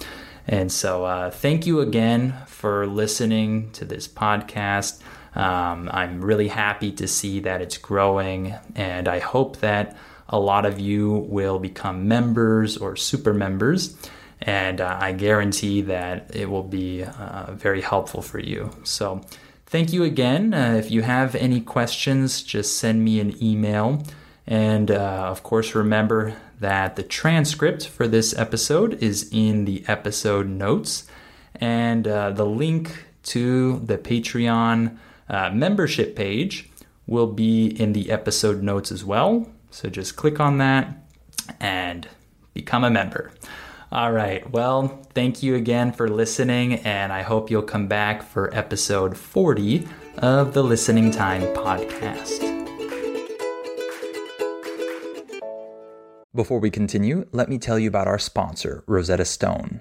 And 0.49 0.73
so, 0.73 1.05
uh, 1.05 1.31
thank 1.31 1.65
you 1.65 1.79
again 1.79 2.35
for 2.49 2.89
listening 2.89 3.71
to 3.75 3.85
this 3.85 4.09
podcast. 4.09 5.01
Um, 5.37 5.89
I'm 5.93 6.21
really 6.21 6.49
happy 6.49 6.91
to 6.93 7.07
see 7.07 7.39
that 7.41 7.63
it's 7.63 7.79
growing, 7.79 8.57
and 8.75 9.07
I 9.07 9.21
hope 9.21 9.59
that 9.59 9.97
a 10.29 10.41
lot 10.41 10.67
of 10.67 10.81
you 10.81 11.25
will 11.29 11.61
become 11.61 12.09
members 12.09 12.77
or 12.77 12.97
super 12.97 13.33
members. 13.33 13.97
And 14.41 14.81
uh, 14.81 14.97
I 15.01 15.13
guarantee 15.13 15.83
that 15.83 16.35
it 16.35 16.49
will 16.49 16.63
be 16.63 17.03
uh, 17.03 17.53
very 17.53 17.81
helpful 17.81 18.23
for 18.23 18.39
you. 18.39 18.71
So, 18.85 19.23
thank 19.67 19.93
you 19.93 20.05
again. 20.05 20.55
Uh, 20.55 20.75
if 20.79 20.91
you 20.91 21.03
have 21.03 21.35
any 21.35 21.61
questions, 21.61 22.43
just 22.43 22.79
send 22.79 23.05
me 23.05 23.21
an 23.21 23.43
email. 23.43 24.03
And 24.47 24.91
uh, 24.91 25.27
of 25.29 25.43
course, 25.43 25.75
remember 25.75 26.35
that 26.61 26.97
the 26.97 27.03
transcript 27.03 27.87
for 27.87 28.09
this 28.09 28.37
episode 28.37 28.95
is 29.03 29.29
in 29.33 29.65
the 29.65 29.85
episode 29.87 30.49
notes. 30.49 31.07
And 31.57 32.07
uh, 32.07 32.31
the 32.31 32.47
link 32.47 33.07
to 33.25 33.81
the 33.81 33.99
Patreon 33.99 34.97
uh, 35.29 35.51
membership 35.51 36.17
page 36.17 36.71
will 37.07 37.27
be 37.27 37.67
in 37.67 37.93
the 37.93 38.11
episode 38.11 38.63
notes 38.63 38.91
as 38.91 39.05
well. 39.05 39.49
So 39.71 39.89
just 39.89 40.17
click 40.17 40.41
on 40.41 40.59
that 40.59 40.97
and 41.61 42.09
become 42.55 42.85
a 42.85 42.91
member. 42.91 43.33
All 43.91 44.13
right. 44.13 44.49
Well, 44.51 45.01
thank 45.15 45.43
you 45.43 45.55
again 45.55 45.93
for 45.93 46.09
listening, 46.09 46.75
and 46.75 47.11
I 47.11 47.23
hope 47.23 47.51
you'll 47.51 47.63
come 47.63 47.89
back 47.89 48.23
for 48.23 48.55
episode 48.55 49.17
40 49.17 49.89
of 50.19 50.53
the 50.53 50.63
Listening 50.63 51.11
Time 51.11 51.43
podcast. 51.55 52.45
Before 56.35 56.61
we 56.61 56.71
continue, 56.71 57.27
let 57.33 57.49
me 57.49 57.59
tell 57.59 57.79
you 57.79 57.89
about 57.89 58.07
our 58.07 58.19
sponsor, 58.19 58.85
Rosetta 58.87 59.25
Stone. 59.25 59.81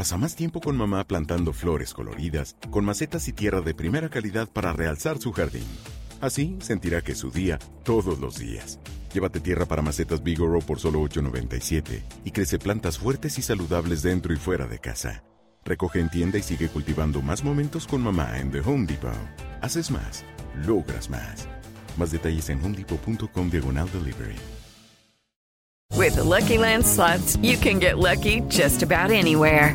Pasa 0.00 0.16
más 0.16 0.34
tiempo 0.34 0.62
con 0.62 0.78
mamá 0.78 1.04
plantando 1.04 1.52
flores 1.52 1.92
coloridas, 1.92 2.56
con 2.70 2.86
macetas 2.86 3.28
y 3.28 3.34
tierra 3.34 3.60
de 3.60 3.74
primera 3.74 4.08
calidad 4.08 4.48
para 4.48 4.72
realzar 4.72 5.18
su 5.18 5.30
jardín. 5.30 5.66
Así 6.22 6.56
sentirá 6.62 7.02
que 7.02 7.12
es 7.12 7.18
su 7.18 7.30
día 7.30 7.58
todos 7.84 8.18
los 8.18 8.38
días. 8.38 8.78
Llévate 9.12 9.40
tierra 9.40 9.66
para 9.66 9.82
macetas 9.82 10.22
Bigoro 10.22 10.60
por 10.60 10.80
solo 10.80 11.02
$8.97 11.02 12.02
y 12.24 12.30
crece 12.30 12.58
plantas 12.58 12.98
fuertes 12.98 13.36
y 13.38 13.42
saludables 13.42 14.00
dentro 14.00 14.32
y 14.32 14.38
fuera 14.38 14.66
de 14.66 14.78
casa. 14.78 15.22
Recoge 15.66 16.00
en 16.00 16.08
tienda 16.08 16.38
y 16.38 16.42
sigue 16.42 16.68
cultivando 16.68 17.20
más 17.20 17.44
momentos 17.44 17.86
con 17.86 18.00
mamá 18.00 18.40
en 18.40 18.50
The 18.50 18.60
Home 18.60 18.86
Depot. 18.86 19.12
Haces 19.60 19.90
más, 19.90 20.24
logras 20.66 21.10
más. 21.10 21.46
Más 21.98 22.10
detalles 22.10 22.48
en 22.48 22.64
homedepot.com 22.64 23.50
diagonal 23.50 23.90
delivery. 23.92 24.36
With 25.96 26.14
the 26.14 26.24
Lucky 26.24 26.56
Land 26.56 26.86
slots, 26.86 27.36
you 27.42 27.58
can 27.58 27.78
get 27.78 27.98
lucky 27.98 28.40
just 28.48 28.82
about 28.82 29.10
anywhere. 29.10 29.74